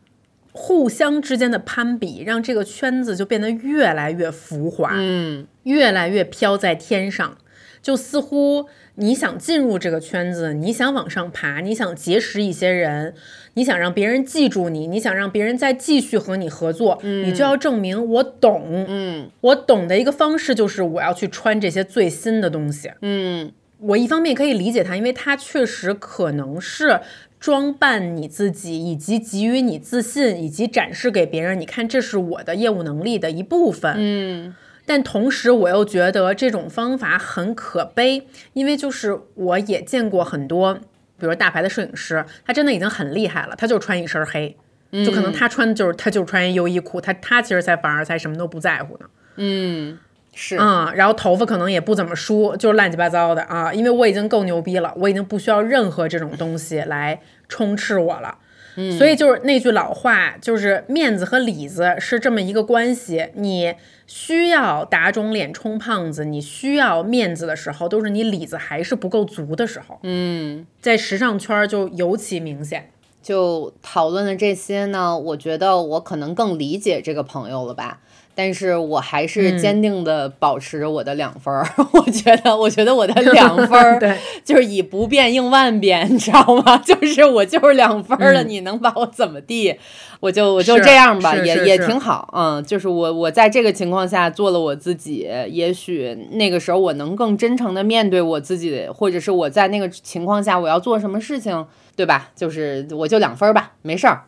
[0.58, 7.38] 互相之间的攀比，让这个圈子就变得越来越浮华，嗯，越来越飘在天上。
[7.82, 13.14] 就似乎你想进入这个圈子，你想往上爬，你想结识一些人，
[13.56, 18.86] 你想让别人记住你，你想让别人再继续和你合作，你就要证明我懂。
[18.88, 22.92] 嗯，我懂的一个方式就是我要去穿这些最新的东西。
[23.02, 27.02] 嗯，我一方面可以理解他，因为他确实可能是。
[27.40, 33.94] 装扮你自己，以及给予你自信，以及展示给别人，你看，这是我的业务能力的一部分。
[33.98, 34.56] 嗯，
[34.86, 40.74] 但同时我又觉得这种方法很可悲，因为就是我也见过很多，
[41.20, 44.58] 比如大牌的摄影师，他真的已经很厉害了，他就穿一身黑，
[45.06, 49.06] 就可能他穿的就是他就穿优衣库，他他其实才反而才什么都不在乎呢。
[49.36, 50.00] 嗯。
[50.38, 53.74] 是啊，然后头发可能也不怎么梳，就是乱七八糟的啊。
[53.74, 58.38] 因为我已经够牛逼了，我已经不需要任何这种东西来充斥我了。
[58.76, 63.30] 嗯，所以就是那句老话，就是面子和里子是这么一个关系。
[63.36, 63.74] 你
[64.06, 69.98] 需要打肿脸充胖子，你需要面子的时候，都是你里子还是不够足的时候。
[70.04, 72.92] 嗯，在时尚圈就尤其明显。
[73.24, 78.02] 就讨论了这些呢，我觉得我可能更理解这个朋友了吧。
[78.36, 86.78] 但是我还是坚定的保持着我的两分儿， 我觉得，我觉得我的 两分儿，对，就是以不变应万变，你知道吗？
[86.86, 89.74] 就是我就是两分了，你能把我怎么地？
[90.20, 101.66] 我就我就这样吧，也也挺好，嗯，就是我我在这个情况下做了我自己，也许那个时候我能更真诚的面对我自己，或者是我在那个情况下我要做什么事情，
[101.96, 102.30] 对吧？
[102.36, 104.24] 就是我就两分吧，没事儿。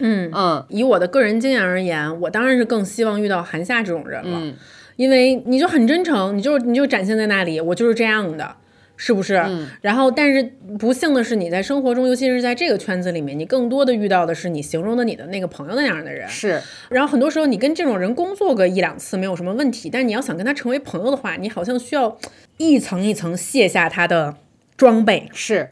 [0.00, 4.54] 嗯嗯，以我的个人经验而言，我当然是更希望遇到韩夏这种人了，嗯，
[4.96, 8.56] 因为你就很真诚，你就你就展现在那里，我就是这样的，
[8.96, 9.36] 是不是？
[9.36, 9.68] 嗯。
[9.80, 10.42] 然后，但是
[10.78, 16.28] 不幸的是，你在生活中，尤其是在这个圈子里面，你更多的遇到的是你形容的你的那个朋友那样的人。
[16.28, 16.60] 是。
[16.90, 22.18] 然后很多时候，你跟这种人工作个一两次没有什么问题，但你要想跟他成为朋友的话，你好像需要
[22.58, 24.36] 一层一层卸下他的
[24.76, 25.70] 装备，是，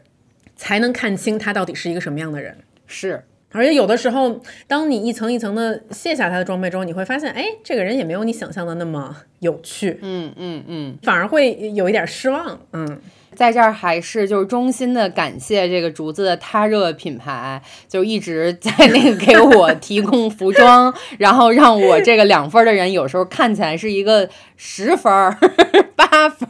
[0.55, 2.57] 才能看清他到底是一个什么样的人。
[2.87, 3.23] 是。
[3.51, 12.59] 而且有的时候，当你一层一层的卸下他的装备之后，你会发现，哎，这个人也没有你想象的那么有趣，嗯嗯嗯，反而会有一点失望。
[12.73, 13.01] 嗯，
[13.33, 25.35] 在这儿还是就是衷心的感谢这个竹子的他热品牌，就一直在那个给我提供服装， 然后让我这个两分的人有时候看起来是一个十分儿、
[25.95, 26.47] 八分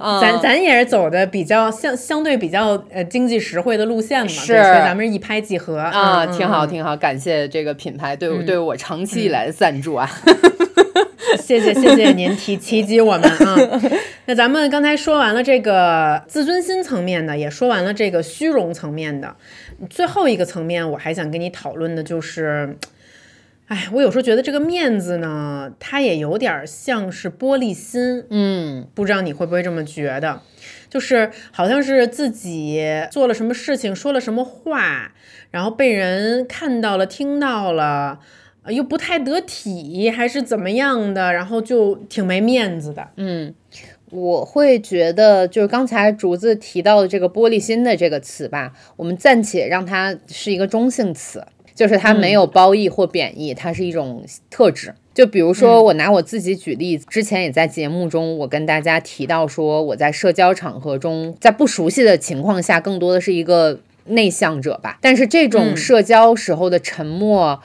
[0.00, 0.20] 儿。
[0.20, 5.78] 咱咱也是走的比较相相对比较呃经济实惠的路线嘛，是，所以咱们是一拍即合。
[5.78, 10.10] 啊，挺好挺好，感谢这个品牌对对我长期以来的赞助啊，
[11.38, 13.56] 谢谢谢谢 您提提及我们啊，
[14.26, 19.34] 那咱们刚才说完了这个自尊心层面的，也说完了这个虚荣层面的，
[19.88, 22.76] 最后一个层面我还想跟你讨论的就是。
[23.70, 28.24] 哎，我有时候觉得这个面子呢，它也有点像是玻璃心。
[28.28, 30.42] 嗯，不知道你会不会这么觉得？
[30.88, 35.12] 就是好像是自己做了什么事情，说了什么话，
[35.52, 38.18] 然后被人看到了、听到了，
[38.66, 43.10] 又不太得体，还是怎么样的，然后就挺没面子的。
[43.14, 43.54] 嗯，
[44.10, 51.46] 我会觉得，就是刚才竹子提到的这个玻璃心的这个词吧，我们暂且让它是一个中性词。
[51.80, 54.94] 就是它没有褒义或贬义，它是一种特质。
[55.14, 64.98] 就比如说，我拿我自己举例，之前也在节目中，我跟大家提到说，我在社交场合中，在不熟悉的情况下，更多的是一个内向者吧。
[65.00, 67.62] 但是这种社交时候的沉默，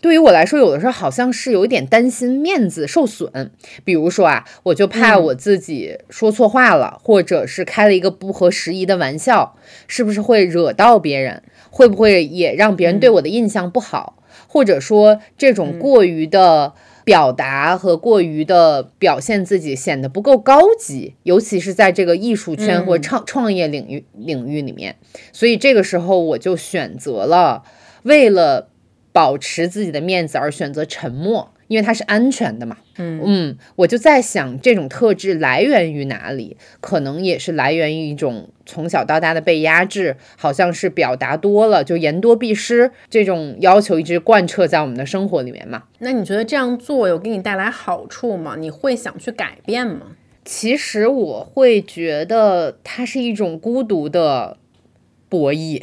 [0.00, 3.50] 对于我来说，有的时候好像是有一点担心面子受损。
[3.84, 11.42] 比如说啊，我就怕我自己说错话了，或者是开了一个不合时宜的玩笑，是不是会惹到别人？
[11.72, 14.22] 会不会也让别人对我的印象不好？
[14.46, 16.74] 或者说这种过于的。
[17.04, 24.94] 表达和过于的表现自己显得不够高级，尤其是在这个艺术圈或创创业领域领域里面。
[25.32, 27.64] 所以这个时候我就选择了，
[28.04, 28.68] 为了
[29.10, 31.50] 保持自己的面子而选择沉默。
[31.66, 36.56] 因为它是安全的嘛，嗯嗯，我就在想这种特质来源于哪里？
[36.80, 45.84] 可能也是来源于一种从小到大的被压制，好像是表达多了就言多必失这种要求一直贯彻在我们的生活里面嘛。
[46.00, 48.56] 那你觉得这样做有给你带来好处吗？
[48.58, 50.16] 你会想去改变吗？
[50.44, 54.58] 其实我会觉得它是一种孤独的
[55.28, 55.82] 博弈，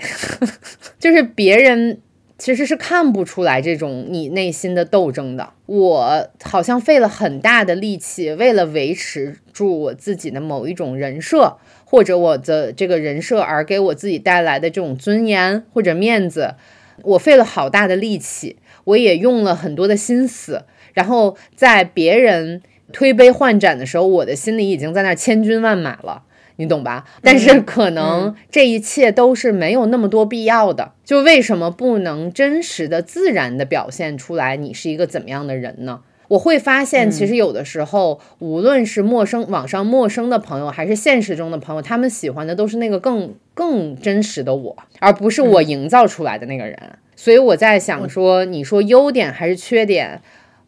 [1.00, 2.02] 就是别人。
[2.40, 5.52] 其实是看不出来这种你内心的斗争的。
[5.66, 16.56] 我好像费了很大的力气，为了维持住我自己的某一种人设，或者我的这个人设而给我自己带来的这种尊严或者面子，
[17.04, 20.64] 我费了好大的力气，我也用了很多的心思。
[20.94, 22.62] 然后在别人
[22.94, 26.24] 推杯换盏的时候，我的心里已经在那千军万马了。
[26.60, 27.06] 你懂吧？
[27.22, 30.92] 但是可能这一切都是没有那么多必要的。
[31.06, 36.02] 就为什么不能真实的、自然的表现出来你是一个怎么样的人呢？
[36.28, 46.78] 我会发现，其实有的时候，无论是陌生网上陌生的朋友，还是现实中的朋友，他们喜欢的都是那个更更真实的我，而不是我营造出来的那个人。
[47.16, 50.22] 所以我在想说，你说优点还是缺点，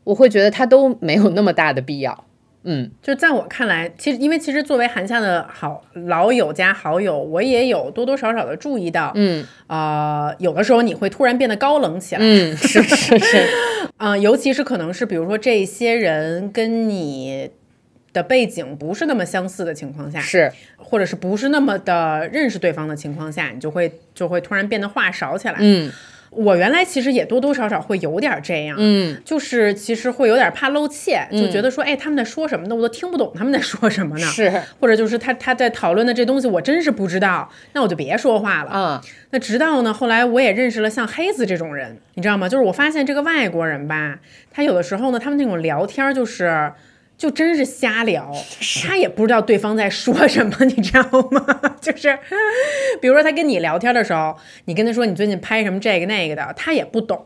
[0.06, 2.24] 我会觉得他都没有那么大的必要。
[2.64, 13.48] 嗯，就在我看来，其实因为其实作为韩夏的好老友加好友，我也有多多少少的注意到，嗯，呃，有的时候你会突然变得高冷起来，嗯，是是是，
[13.98, 17.50] 嗯， 尤其是可能是比如说这些人跟你
[18.14, 25.92] 的背景不是那么相似的情况下，是，或者是不是那么的认识对方的情况下，你就会就会突然变得话少起来，嗯。
[26.32, 32.76] 我原来其实也多多少少会有点这样，嗯，就是其实会有点怕露怯，就觉得说，哎，他们在说什么呢？
[32.76, 34.26] 我都听不懂他们在说什么呢？
[34.26, 38.72] 是，或者就是他他在讨论的这东西，我真是不知道，那我就别说话了。
[38.74, 39.02] 嗯，
[39.32, 42.48] 那直到呢，后来我也认识了像黑子这种人，你知道吗？
[42.48, 44.20] 就是我发现这个外国人吧，
[44.50, 46.72] 他有的时候呢，他们那种聊天就是。
[47.22, 48.32] 就真是瞎聊，
[48.82, 51.46] 他也不知道对方在说什么， 你知道吗？
[51.80, 52.18] 就是，
[53.00, 57.24] 比如说他跟你聊天的时候，你跟他说你最近拍什么这个那个的，他也不懂，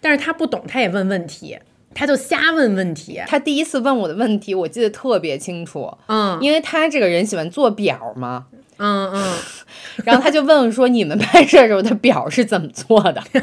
[0.00, 1.56] 但是他不懂，他也问问题，
[1.94, 3.22] 他就瞎问问题。
[3.28, 8.46] 他第一次问我的问题，我记得特别清楚，嗯，因为他这个人喜欢做表嘛，
[8.78, 9.34] 嗯嗯，
[10.04, 13.22] 然后他就问说你们拍摄时候的表是怎么做的？
[13.30, 13.40] 对，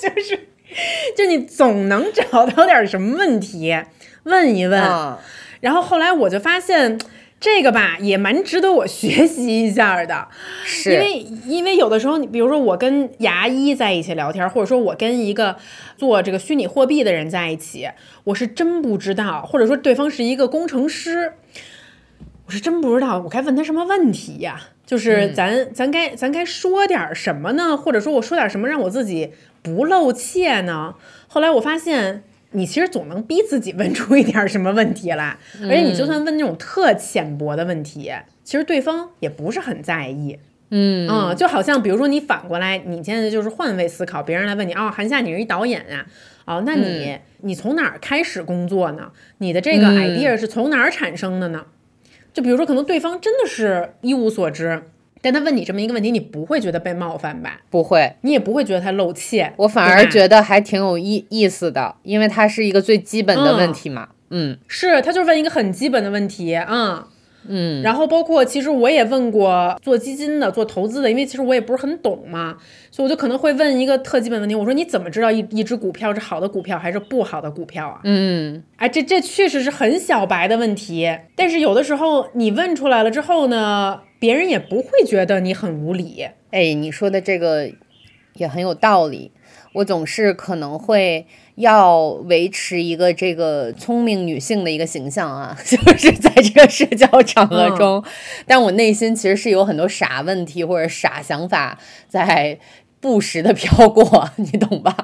[0.00, 0.48] 就是，
[1.14, 3.76] 就你总能找到点什么问题。
[4.24, 4.80] 问一问，
[5.60, 6.98] 然后后来我就发现，
[7.40, 10.28] 这个吧也蛮值得我学习一下的，
[10.64, 15.56] 是因为因为有的时候，你比如说我跟牙医在一起聊天，或者说我跟一个
[15.96, 17.88] 做这个虚拟货币的人在一起，
[18.24, 21.32] 我是真不知道，或者说对方是一个工程师，
[22.46, 24.60] 我是真不知道我该问他什么问题呀？
[24.86, 27.76] 就是咱咱该咱该说点什么呢？
[27.76, 30.94] 或者说我说点什么让我自己不露怯呢？
[31.26, 32.22] 后来我发现。
[32.52, 38.12] 你其实总能逼自己问出一点什么问题来，而且你就算问那种特浅薄的问题，
[38.44, 40.38] 其实对方也不是很在意。
[40.74, 46.06] 嗯嗯，就好像比如说你反过来，你现在就是换位思考，别人来问你，哦，韩夏你是一导演呀，
[46.46, 49.10] 哦，那你你从哪儿开始工作呢？
[49.38, 51.66] 你的这个 idea 是从哪儿产生的呢？
[52.32, 54.82] 就比如说，可能对方真的是一无所知。
[55.22, 57.60] 但他问你这么一个问题，你不会觉得被冒犯吧？
[57.70, 64.08] 不会，你也不会觉得他露怯，我反而觉得还挺有意意思的，因为它是一个最基本的问题嘛。
[64.30, 67.06] 嗯，是他就是问一个很基本的问题啊。
[67.48, 72.56] 嗯，然后包括其实我也问过做基金的、做投资的，因为其实我也不是很懂嘛，
[72.90, 78.00] 所以我就可能会问一个特基本问题，我说你怎么知道一一只股票是好的股票还是不好的股票啊？
[78.04, 86.26] 嗯，哎，这这确实是很小白的问题，但是有的时候你问出来了之后呢，别人也不会觉得你很无理。
[86.50, 87.70] 哎，你说的这个
[88.34, 89.32] 也很有道理，
[89.74, 91.26] 我总是可能会。
[91.56, 98.02] 要维持一个这个聪明女性的一个形象啊， 就是在这个社交场合中，
[98.46, 101.78] 但我内心其实是有很多傻问题或者傻想法
[102.08, 102.58] 在
[103.00, 104.96] 不时的飘过，你懂吧？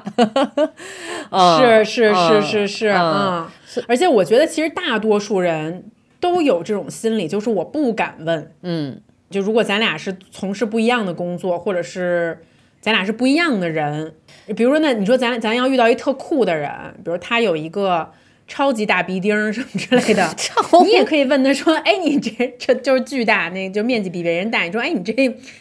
[1.59, 3.53] 是是是是是啊，
[3.87, 5.85] 而且我觉得其实大多数人
[6.19, 12.43] 都有这种心理，就是我不敢问，嗯，就如果咱俩是从事不一样的工作，或者是。
[12.81, 14.13] 咱俩是不一样的人。
[14.55, 16.69] 比如说，那你说咱咱要遇到一特酷的人，
[17.03, 18.11] 比如他有一个
[18.47, 20.35] 超级大鼻钉什么之类的，
[20.83, 24.63] 你也可以问他说：“哎，你这这就是巨大，那就面积比别人大。
[24.63, 25.13] 你说，哎，你这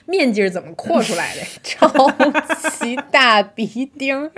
[0.06, 1.42] 面积是怎么扩出来的？
[1.62, 1.86] 超
[2.80, 4.30] 级大鼻钉。”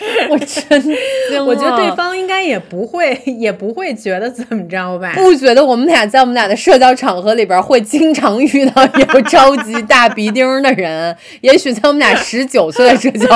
[0.30, 5.12] 我真，我觉得对方应该也不会， 也不会觉得怎么着吧？
[5.16, 13.26] 不觉得我们俩在我们俩的社交场合里边会经常遇到有超级大鼻钉的人， 也许在我们俩十九岁的社交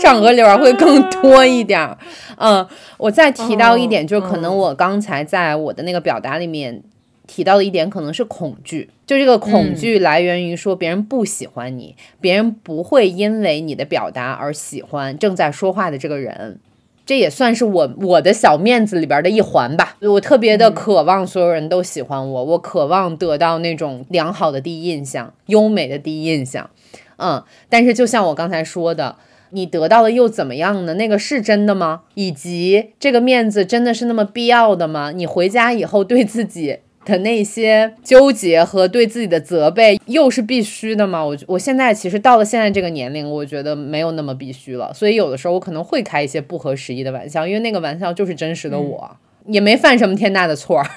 [0.00, 1.88] 场合里边会更多一点。
[2.36, 2.64] 嗯，
[2.98, 6.82] 我再提到一点，就可能我刚才在我的那个表达里面。
[7.28, 16.58] 提到的一点可能是恐惧，就这个恐惧来源于说别人不喜欢你，别人不会因为你的表达而喜欢正在说话的这个人，
[17.06, 19.96] 这也算是我我的小面子里边的一环吧。
[20.00, 26.70] 我特别的渴望所有人都喜欢我，我渴望得到那种良好的第一印象，优美的第一印象。
[27.18, 29.16] 嗯，但是就像我刚才说的，
[29.50, 30.94] 你得到了又怎么样呢？
[30.94, 32.02] 那个是真的吗？
[32.14, 35.12] 以及这个面子真的是那么必要的吗？
[35.12, 36.78] 你回家以后对自己。
[37.08, 41.24] 的那些纠结和对自己的责备，又是必须的吗？
[41.24, 44.92] 我我现在其实到了现在这个年龄，我觉得没有那么必须了。
[44.92, 49.16] 所以有的时候我可能会开一些不合时宜的玩笑，因为那个玩笑就是真实的我，
[49.46, 50.82] 也没犯什么天大的错。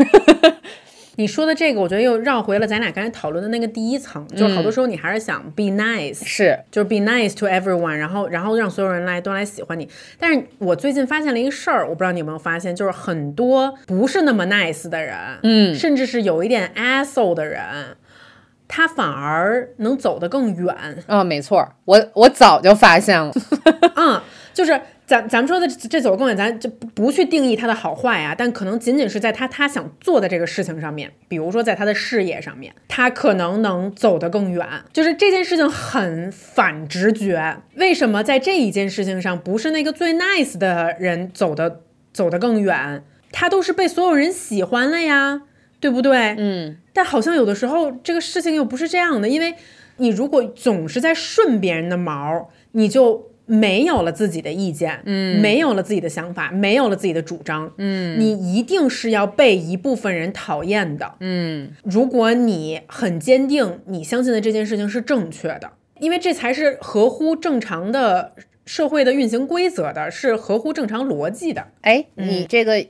[1.16, 9.88] 你说的这个，我觉得又绕回了咱俩刚才讨论的那个第一层，就是好多时候你还是想 be nice，是，就是 be nice to everyone，然后然后让所有人来都来喜欢你。
[10.18, 17.62] 但是我最近发现了一个事儿，我不知道你有没有发现，就是很多不是那么 nice 的人，嗯，甚至是有一点 asshole 的人，
[18.68, 21.04] 他反而能走得更远。
[21.08, 23.32] 啊，没错，我我早就发现了，
[23.96, 24.22] 嗯，
[24.54, 24.80] 就是。
[25.12, 34.66] 咱咱们说的这走更远，咱就不去定义他的好坏啊，但可能仅仅是在他他想做的这个事情上面，比如说在他的事业上面，他可能能走得更远。
[34.94, 41.82] 就是这件事情很反直觉，为什么在这一件事情上不是那个最 nice 的人走的
[42.14, 43.04] 走得更远？
[43.34, 45.42] 他都是被所有人喜欢了呀，
[45.82, 46.36] 对不对？
[46.38, 46.78] 嗯。
[46.94, 49.56] 但好像有的时候这个事情又不是这样的，因为
[49.98, 53.30] 你如果总是在顺别人的毛，你就。
[53.52, 65.70] 没有了自己的意见，嗯，没有了自己的想法，没有了自己的主张，嗯，你一定是要被一部分人讨厌的，嗯，如果你很坚定，你相信的这件事情是正确的，
[66.00, 68.32] 因为这才是合乎正常的
[68.66, 71.68] 社会的运行规则的，是合乎正常逻辑的。
[71.82, 72.86] 哎，你这个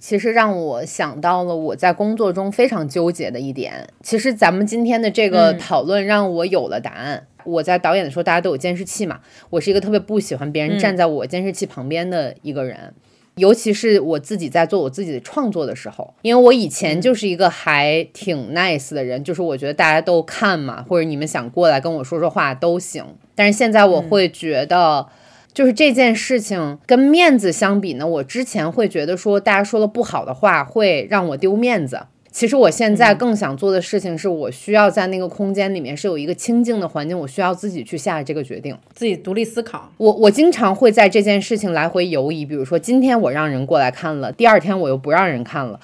[0.00, 3.86] 其实让我想到了我在工作中非常纠结的一点。
[4.02, 7.26] 其实咱们今天的这个讨论让我有了答案。
[7.44, 9.20] 我在导演的时候，大家都有监视器嘛。
[9.50, 12.94] 我是一个特别不喜欢别人站在我监视器旁边的一个人，
[13.36, 23.04] 尤其是我自己在做我自己的创作的时候，因为我以前就是一个还挺 nice 的人，就是我觉得大家都看嘛，或者你们想过来跟我说说话都行。
[23.34, 25.06] 但是现在我会觉得，
[25.52, 32.00] 就是这件事情跟面子相比呢，我之前会觉得说大家说了不好的话会让我丢面子。
[32.30, 39.90] 其实我现在更想做的事情是，我需要在那个空间里面是有一个清静的环境，我需要自己去下这个决定，自己独立思考。
[39.96, 45.80] 我我经常会在这件事情来回游移，比如说今天我让人过来看了，第二天我又不让人看了，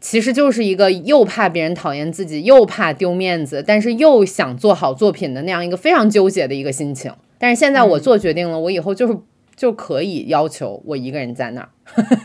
[0.00, 7.12] 其实就是一个又怕别人讨厌自己，又怕丢面子，但是又想做好作品的那样一个非常纠结的一个心情。
[7.38, 9.16] 但是现在我做决定了，我以后就是。
[9.62, 11.68] 就可以要求我一个人在那儿，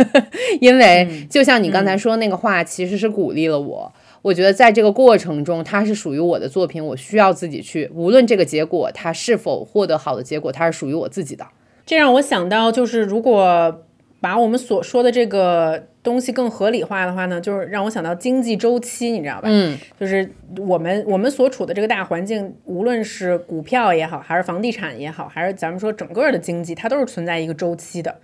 [0.60, 3.94] 因为就像你刚才说那个话，其实是鼓励了我。
[4.24, 11.46] 我觉得在这个过程中，它是属于我的作品，我需要自己去，无论这个结果它是否获得好的结果，它是属于我自己的。
[11.86, 13.84] 这让我想到，就是如果。
[14.20, 19.48] 把我们所说的这个东西更合理化的话呢，就是让我想到经济周期，你知道吧？
[19.52, 20.28] 嗯，就是
[20.58, 28.16] 我们我们所处的这个大环境，无论是股票也好，还是房地产也好，还是咱们说整个的经济，它都是存在一个周期的。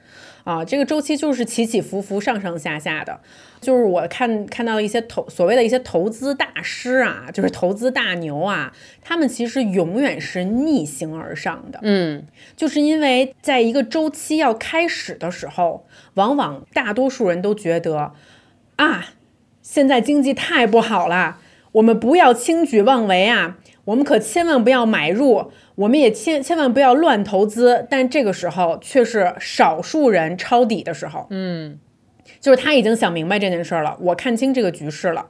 [0.44, 3.20] 啊，这个周期就是起起伏伏、上上下下的。
[3.61, 11.80] 就是我看看到一些投所谓的一些投资大师啊，就是投资大牛啊，他们其实永远是逆行而上的。
[11.82, 12.26] 嗯，
[12.57, 18.11] 就是因为在一个周期要开始的时候，往往大多数人都觉得
[18.76, 19.06] 啊，
[19.61, 21.38] 现在经济太不好了，
[21.72, 25.51] 我们不要轻举妄为啊，我们可千万不要买入。
[25.76, 31.26] 我们也千千万不要乱投资，但这个时候却是少数人抄底的时候。
[31.31, 31.80] 嗯，
[32.39, 35.26] 就是他已经想明白这件事了，我看清这个局势了。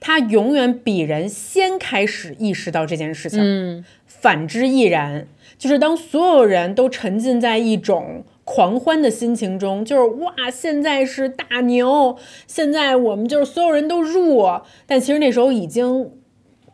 [0.00, 3.40] 他永远比人先开始意识到这件事情。
[3.40, 5.28] 嗯，反之亦然。
[5.56, 14.44] 就是当所有人都沉浸在一种狂欢的心情中，就是哇，现在是大牛，现在我们就是所有人都入，
[14.86, 16.10] 但其实那时候已经。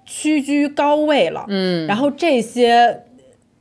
[0.04, 3.04] 屈居高位了，嗯，然后这些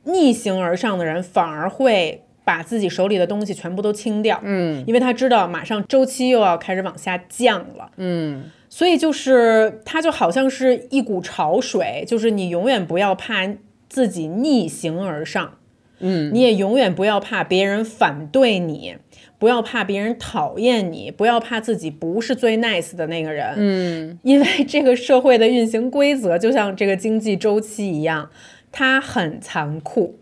[0.04, 13.48] 逆行而上的人反而会把自己手里的东西全部都清掉，嗯，因为他知道马上周期又要开始往下降了，嗯，所以就是它就好像是一股潮水，就是你永远不要怕
[13.88, 15.58] 自己逆行而上，
[16.00, 18.96] 嗯，你也永远不要怕别人反对你，
[19.42, 28.30] 不要怕别人讨厌你，不要怕自己不是最 nice 的那个人，嗯，因为这个社会的运行规则就像这个经济周期一样，
[28.70, 30.16] 它很残酷，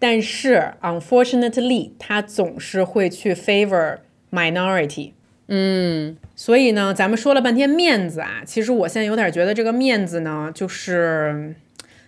[0.00, 3.98] 但是 unfortunately 它总是会去 favor
[4.32, 5.12] minority。
[5.46, 11.54] 嗯，所以呢，咱们说了半天面子啊，其实我现在有点觉得这个面子呢，就是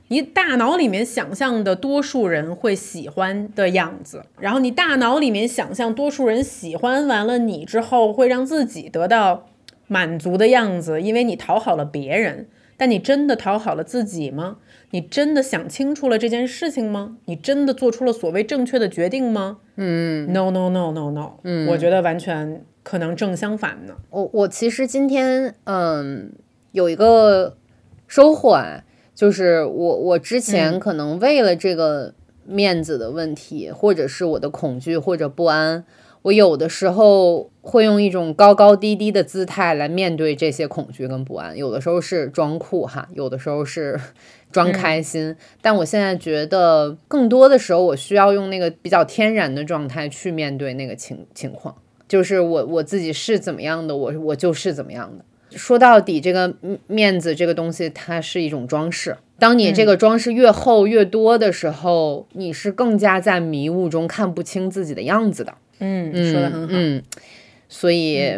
[0.09, 9.47] 你大脑里面想象的多数人会喜欢的样子，然后你大脑里面想象多数人喜欢完了你之后会让自己得到
[9.87, 14.57] 满足的样子，因为你讨好了别人，但你真的讨好了自己吗？
[14.91, 17.19] 你真的想清楚了这件事情吗？
[17.27, 19.59] 你真的做出了所谓正确的决定吗？
[19.77, 23.95] 嗯，no no no no no，嗯，我觉得完全可能正相反呢。
[24.09, 26.33] 我我其实今天嗯
[26.73, 27.59] 有一个
[28.07, 28.83] 收获啊，
[29.19, 32.15] 就是我我之前可能为了这个
[32.47, 35.85] 面子的问题，或者是我的恐惧或者不安，
[36.23, 43.99] 我有的时候会用一种高高低低的姿态来面对这些恐惧跟不安，有的时候是装酷哈，有的时候是
[44.53, 51.75] 装开心，但我现在觉得更多的时候，我需要用那个比较天然的状态去面对那个情情况。
[52.07, 55.25] 就是我我自己是怎么样的，我我就是怎么样的。
[55.51, 56.55] 说到底，这个
[56.87, 59.17] 面子这个东西，它是一种装饰。
[59.39, 65.55] 当你这个装饰越厚越多的时候，你是更加在迷雾中看不清自己的样子的。
[65.79, 66.69] 嗯，说的很好。
[66.73, 67.03] 嗯，
[67.69, 68.33] 所以、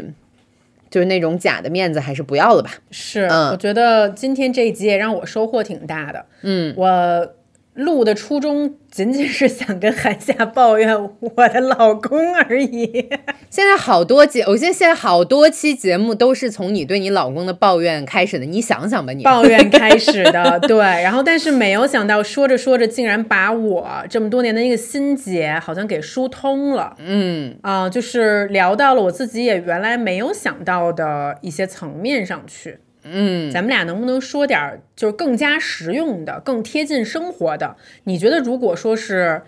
[0.90, 2.70] 就是那种假的面子，还是不要了吧。
[2.90, 6.26] 是，嗯我觉得今天这一集也让我收获挺大的。
[6.42, 7.34] 嗯，我
[7.74, 13.08] 录的初衷仅仅是想跟韩夏抱怨我的老公而已。
[13.48, 18.44] 现在好多节，我现在现在好多期节目都是从你对你老公的抱怨开始的。
[18.44, 26.96] 你想想吧，你抱怨开始的， 对，然后但是没有想到说着说着，竟然把我这么多年的一个心结好像给疏通了。
[26.98, 32.78] 嗯啊、就是聊到了我自己也原来没有想到的一些层面上去。
[33.10, 37.76] 嗯，咱们俩能不能说点儿就是更加实用的、更贴近生活的？
[38.04, 39.42] 你觉得如果说是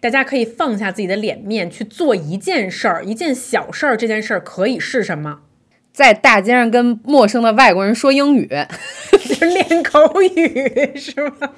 [0.00, 5.40] 大家可以放下自己的脸面去做一件事儿、一件小事儿，这件事儿可以是什么？
[5.92, 8.46] 在大街上跟陌生的外国人说英语，
[9.10, 11.50] 就是练口语是吗？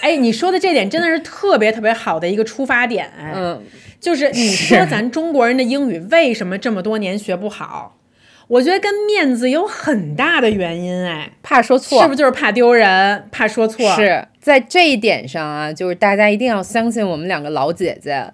[0.00, 3.62] 哎，你说的这点真的是特别特别好的一个出发点，哎，嗯，
[4.00, 7.98] 就是你说咱中国人的英语为什么这么多年学不好？
[8.46, 13.88] 我觉得跟面子有很大的原因，哎，怕说错，是不是就是怕丢人、怕说错？
[13.96, 18.24] 是在这一点上啊，就是大家一定要相信我们两个老姐姐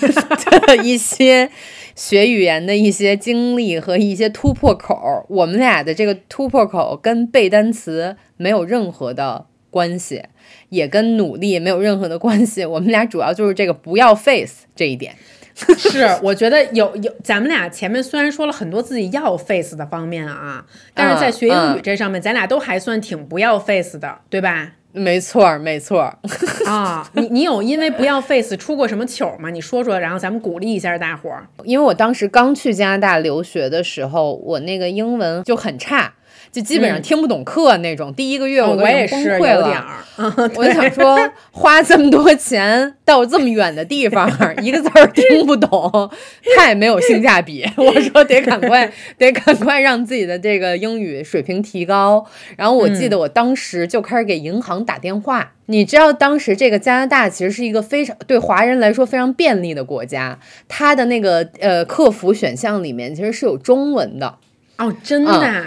[0.66, 1.48] 的一些
[1.94, 5.24] 学语言的一些经历和一些突破口。
[5.28, 10.22] 我们俩的这个突破口跟背单词没有任何的关系，
[10.68, 12.66] 也跟努力没有任何的关系。
[12.66, 15.14] 我们俩主要就是这个不要 face 这一点。
[15.78, 24.72] 是，我觉得有有，咱们俩前面虽然说了很多自己要 face 的方面啊，但是在学英语嗯这上面，咱俩都还算挺不要 face 的，对吧？
[24.96, 26.16] 没错儿，没错儿。
[26.66, 29.50] 啊，你你有因为不要 face 出过什么糗吗？
[29.50, 31.46] 你说说，然后咱们鼓励一下大伙儿。
[31.64, 36.12] 因为我当时刚去加拿大留学的时候，我那个英文就很差，
[36.54, 38.14] 就基本上听不懂课那种。
[38.14, 39.84] 第一个月我我也是崩溃了。
[40.54, 41.18] 我就想说，
[41.50, 44.30] 花这么多钱到这么远的地方，
[44.62, 46.08] 一个字儿听不懂，
[46.56, 47.68] 太没有性价比。
[47.76, 52.24] 我说得赶快，得赶快让自己的这个英语水平提高。
[52.56, 55.50] 然后我记得我当时就开始给银行打电话。
[55.66, 64.38] 你知道，当时这个加拿大其实是一个非常对华人来说非常便利的国家，它的那个呃客服选项里面其实是有中文的。
[64.76, 65.64] 哦，真的啊、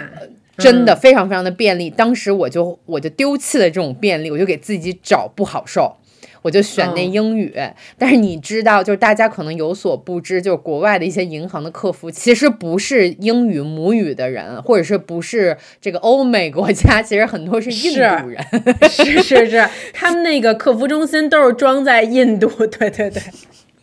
[0.58, 1.88] 真的非常非常的便利。
[1.88, 5.96] 当时我就我就丢弃了这种便利，我就给自己找不好受，
[6.42, 7.54] 我就选那嗯英语。
[7.96, 18.38] 但是你知道，就是大家可能有所不知，就是国外的一些银行的客服其实不是英语母语的人，或者是不是这个欧美国家，其实很多是印度人。
[18.90, 23.22] 是是是，他们那个客服中心都是装在印度，对对对。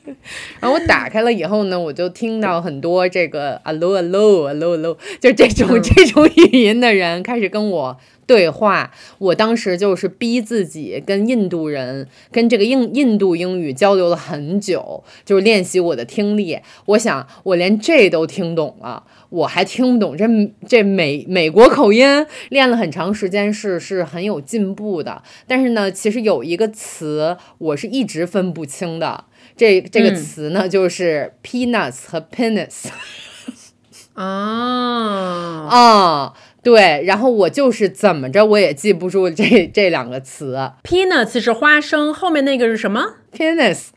[0.59, 8.91] 然后我打开了以后呢，我就听到很多这个 hello hello hello hello，就这种这种语音的人开始跟我对话。
[9.17, 16.59] 我当时就是逼自己跟印度人跟这个印印度英语交流了很久，就是练习我的听力。
[16.85, 20.25] 我想我连这都听懂了，我还听不懂这
[20.67, 25.21] 这美美国口音，练了很长时间是是很有进步的。
[25.47, 29.25] 但是呢，其实有一个词我是一直分不清的。
[29.55, 32.85] 这这个词呢，就是 peanuts 和 penis。
[34.15, 36.33] 啊啊，
[36.63, 40.71] 对，然后我就是怎么着我也记不住这这两个词。
[40.83, 43.87] peanuts 是花生，后面那个是什么？penis。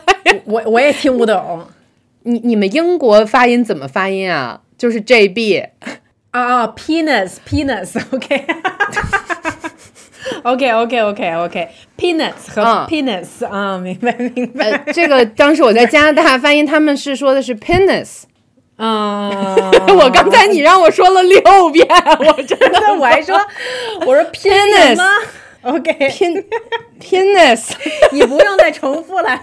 [0.46, 1.66] 我我也听不懂。
[2.22, 4.62] 你你们英国发音怎么发音啊？
[4.78, 5.58] 就是 J B。
[6.30, 8.36] 啊啊，penis，penis，OK。
[8.36, 8.46] OK
[10.42, 14.78] OK OK OK OK peanuts 和 penis 啊，明白明白。
[14.92, 18.22] 这个当时我在加拿大发音，他们是说的是 penis。
[18.76, 19.30] 啊，
[19.88, 21.40] 我刚才你让我说了六
[21.70, 21.86] 遍，
[22.18, 23.34] 我真的 我还说
[24.00, 25.08] 我说 penis 吗
[25.62, 27.70] ？OK，penis，
[28.12, 29.40] 你不用再重复了。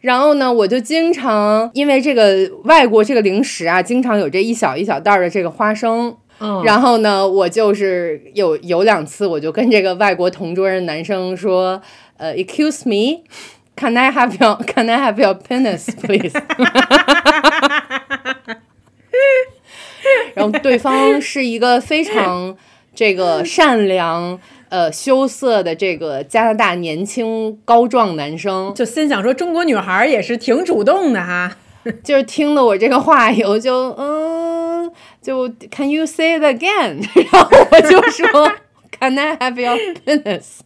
[0.00, 6.16] 然后呢，我就经常因为这个外国这个零食啊，经常有这一小一小袋的这个花生。
[6.64, 11.82] 然后呢，我就是有有两次，我就跟这个外国同桌的男生说，
[12.16, 16.32] 呃，Excuse me，Can I have your Can I have your penis, please？
[20.34, 22.56] 然后对方是一个非常
[22.94, 24.38] 这个善良、
[24.68, 31.56] 呃羞涩的这个加拿大年轻高壮男生，就心想说，中国女孩也是挺主动的哈。
[32.03, 34.89] 就是听了我这个话以后，就嗯，
[35.21, 37.05] 就 Can you say it again？
[37.31, 38.51] 然后我就说
[38.99, 40.59] Can I have your penis？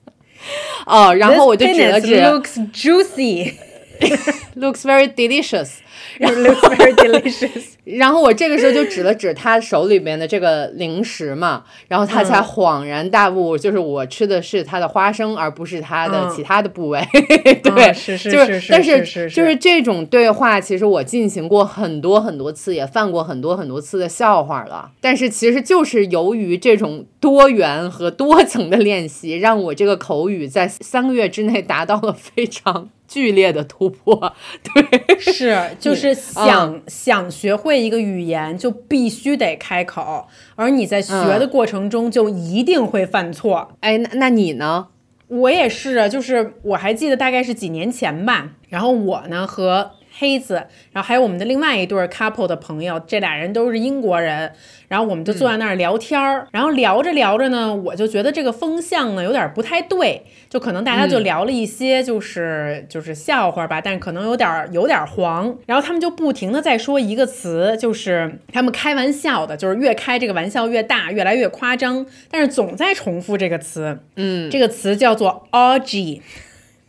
[0.85, 7.76] 哦，然后我就指了指，Looks juicy，Looks very delicious。Looks very delicious。
[7.84, 17.00] 然后我这个时候就指了指他手里面的这个零食嘛， 然后他才恍然大悟，就是我吃的是他的花生，而不是他的其他的部位。
[17.62, 24.92] 对，是是是是，但是就是这种对话，其实我进行过很多很多次，也犯过很多很多次的笑话了。
[25.00, 32.90] 但是其实就是由于这种多元和多层的练习，让我这个口语在三个月之内达到了非常。
[33.09, 34.32] 剧烈的突破，
[34.62, 40.27] 对，是就是想想学会一个语言，就必须得开口，
[40.57, 43.77] 而你在学的过程中就一定会犯错。
[43.81, 44.89] 哎，那那你呢？
[45.28, 49.93] 我也是啊，就是我还记得大概是几年前吧，然后我呢和。
[50.18, 50.55] 黑子，
[50.93, 54.52] 然后还有我们的另外一对 couple 的朋友，这俩人都是英国人，
[54.89, 76.20] 然后我们就坐在那儿聊天儿，然后聊着聊着呢，我就觉得这个风向呢有点不太对，就可能大家就聊了一些就是就是笑话吧，但是可能有点有点黄，然后他们就不停的在说一个词，就是他们开玩笑的，就是越开这个玩笑越大，越来越夸张，但是总在重复这个词，嗯，这个词叫做 orgy。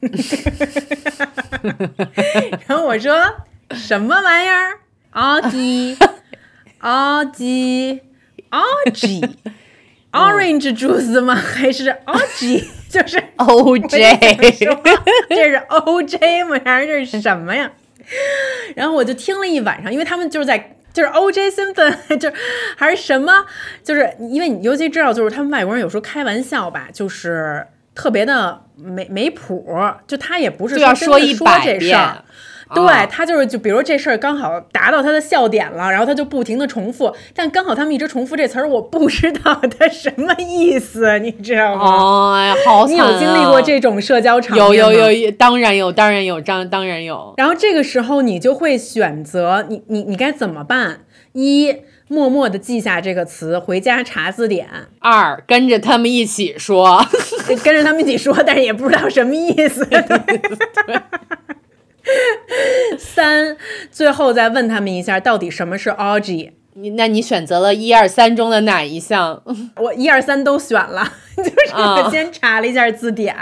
[2.68, 3.16] 然后我说
[3.72, 4.80] 什么玩意儿？
[5.12, 5.98] 奥吉，
[6.80, 8.02] 奥吉，
[8.50, 8.62] 奥
[8.94, 9.22] 吉
[10.12, 11.36] ，orange juice 吗？
[11.36, 12.64] 还是奥吉？
[12.90, 14.18] 就是 O J，
[15.30, 16.60] 这是 O J 吗？
[16.64, 17.72] 还是这是什么呀？
[18.76, 22.32] 然后我就听了一晚上，因为他们就是在就是 O J Simpson，就
[22.78, 23.46] 还是什么？
[23.84, 28.62] 就是因为你尤其知道，就是他们外国人有时候开玩笑吧，就是特别的。
[28.76, 29.64] 没没谱，
[30.08, 32.10] 就他也不是说说一百遍，
[32.74, 42.36] 对他就是就比如这事儿刚好达到他的笑点了，然后他就不停的重复，但刚好他们一直重复这词儿，我不知道他什么意思，你知道吗？
[42.36, 42.96] 哎呀，好惨！
[42.96, 44.74] 你有经历过这种社交场面吗？
[44.76, 47.36] 有有有，当然有，当然有，当当然有。
[47.38, 51.02] 然后这个时候你就会选择你你你该怎么办？
[51.34, 51.76] 一
[52.14, 54.70] 默默的记下这个词，回家查字典。
[55.00, 57.04] 二，跟着他们一起说，
[57.64, 59.84] 跟着他们一起说，但是也不知道什么意思。
[63.00, 63.58] 三，
[63.90, 66.52] 最后再问他们一下，到底什么是 orgy？
[66.76, 69.42] 你，那你选择了一二三中的哪一项？
[69.78, 73.36] 我一二三都选了， 就是我先查了一下字典，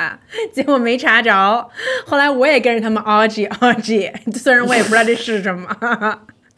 [0.54, 1.68] 结果没查着。
[2.06, 5.68] 后来我也跟着他们 orgy，orgy，虽然我也不知道这是什么。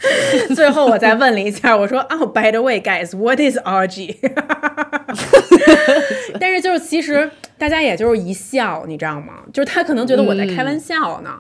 [0.55, 4.17] 最后我再问了一下，我说哦，By the way, guys, what is orgy？
[6.39, 9.43] 但是就是其实大家也就是一笑，你知道吗？
[9.53, 11.39] 就是他可能觉得我在开玩笑呢，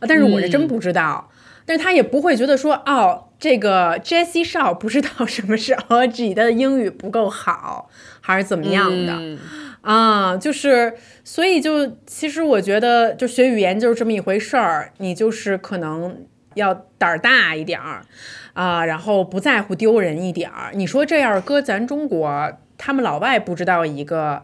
[0.00, 1.28] 但是我是真不知道。
[1.64, 7.88] 但是他也不会觉得说哦，这个 Jessie Shaw 不知道什么是 orgy，他的英语不够好，
[8.20, 9.38] 还是怎么样的？
[9.80, 18.04] 啊，就是，所以就其实我觉得，就学语言就是这么一回事儿，你就是可能要胆儿大一点儿
[18.52, 20.72] 啊，然后不在乎丢人一点儿。
[20.74, 24.42] 你说这要是搁咱中国，他们老外不知道一个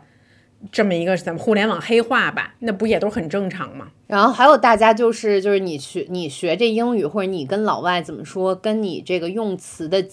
[0.70, 3.88] 这么一个咱们互联网黑话吧，那不也都很正常吗？
[4.06, 10.04] 然后还有大家就是就是你学你学这英语，或者你跟老外怎么说，跟你这个用词的。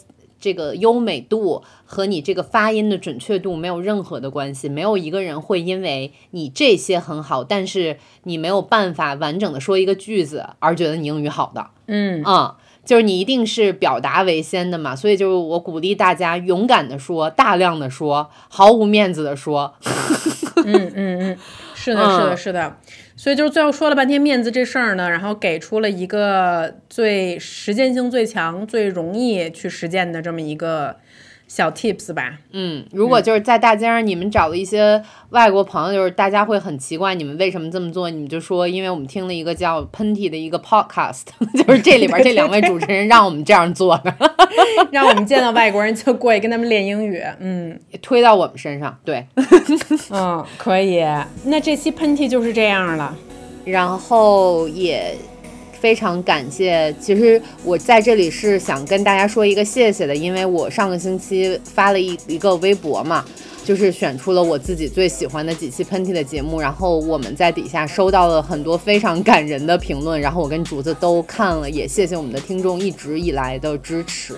[0.45, 11.65] 这个优美度和你这个发音的准确度没有任何的关系，没有一个人会因为你这些很好，但是你没有办法完整的说一个句子而觉得你英语好的。
[11.87, 19.73] 嗯啊，就是你一定是表达为先的嘛，所以就是我鼓励大家勇敢的说，大量的说，毫无面子的说。
[20.63, 21.37] 嗯嗯嗯，
[21.73, 22.77] 是的，是的，是的。
[23.15, 30.97] 所以就是最后说了半天面子这事儿呢，然后给出了一个最实践性最强、最容易去实践的这么一个。
[31.47, 41.23] 小 tips 吧，嗯，如果就是在大街上你们找了一些外国朋友，就是大家会很奇怪你们为什么这么做，你们就说，因为我们听了一个叫喷嚏的一个 podcast，
[41.55, 44.13] 就是这里边这两位主持人让我们这样做的，
[44.91, 49.25] 让我们见到外国人就过去跟他们练英语，嗯， 推到我们身上，对，
[50.09, 51.05] 嗯，可以，
[51.45, 53.15] 那这期喷嚏就是这样了，
[53.63, 55.15] 然后也。
[55.85, 63.23] 非常感谢，其实我在这里是想跟大家说一个谢谢的，因为我上个星期发了一一个微博嘛，
[63.63, 74.33] 就是选出了我自己最喜欢的几期喷嚏的节目，然后我们在底下收到了很多非常感人的评论，然后我跟竹子都看了，也谢谢我们的听众一直以来的支持。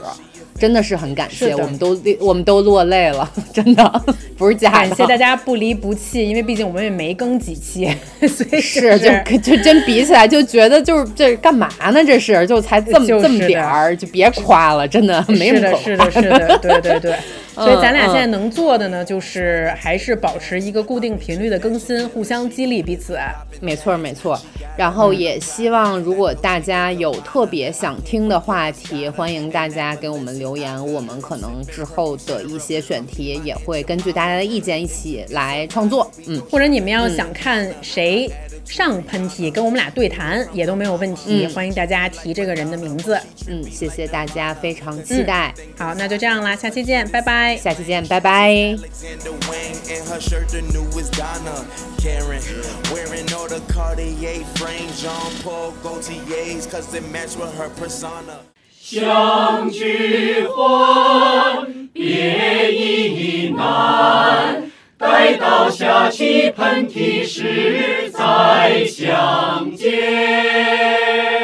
[0.60, 4.04] 真的是很感谢，我们都我们都落泪了， 真的
[4.38, 4.78] 不是假的。
[4.78, 7.88] 感谢大家不离不弃，因为毕竟我们也没更几期，
[8.28, 12.04] 所以是就就真比起来就觉得就是这干嘛呢？
[12.04, 15.78] 这是就才这么这么点儿，就别夸了，真的没什么。
[15.78, 17.16] 是的，是的，是的，对对对。
[17.58, 23.18] 所以咱俩现在能做的呢，就是还是保持一个固定频率的更新，互相激励彼此。
[23.60, 24.40] 没错，没错。
[24.78, 36.12] 然后也希望，如果大家有特别想听的话题，欢迎大家给我们留言，我们可能之后的一些选题也会根据大家的意见一起来创作。
[36.28, 38.30] 嗯，或者你们要想看谁。
[38.68, 43.18] 上喷嚏跟我们俩对谈也都没有问题，欢迎大家提这个人的名字。
[43.48, 45.54] 嗯，谢谢大家，非常期待。
[45.78, 47.56] 好，那就这样啦，下期见，拜拜。
[47.58, 48.78] 下期见，拜拜。
[58.80, 64.72] 相聚欢，别亦难。
[64.98, 71.37] 待到下期喷嚏时再相见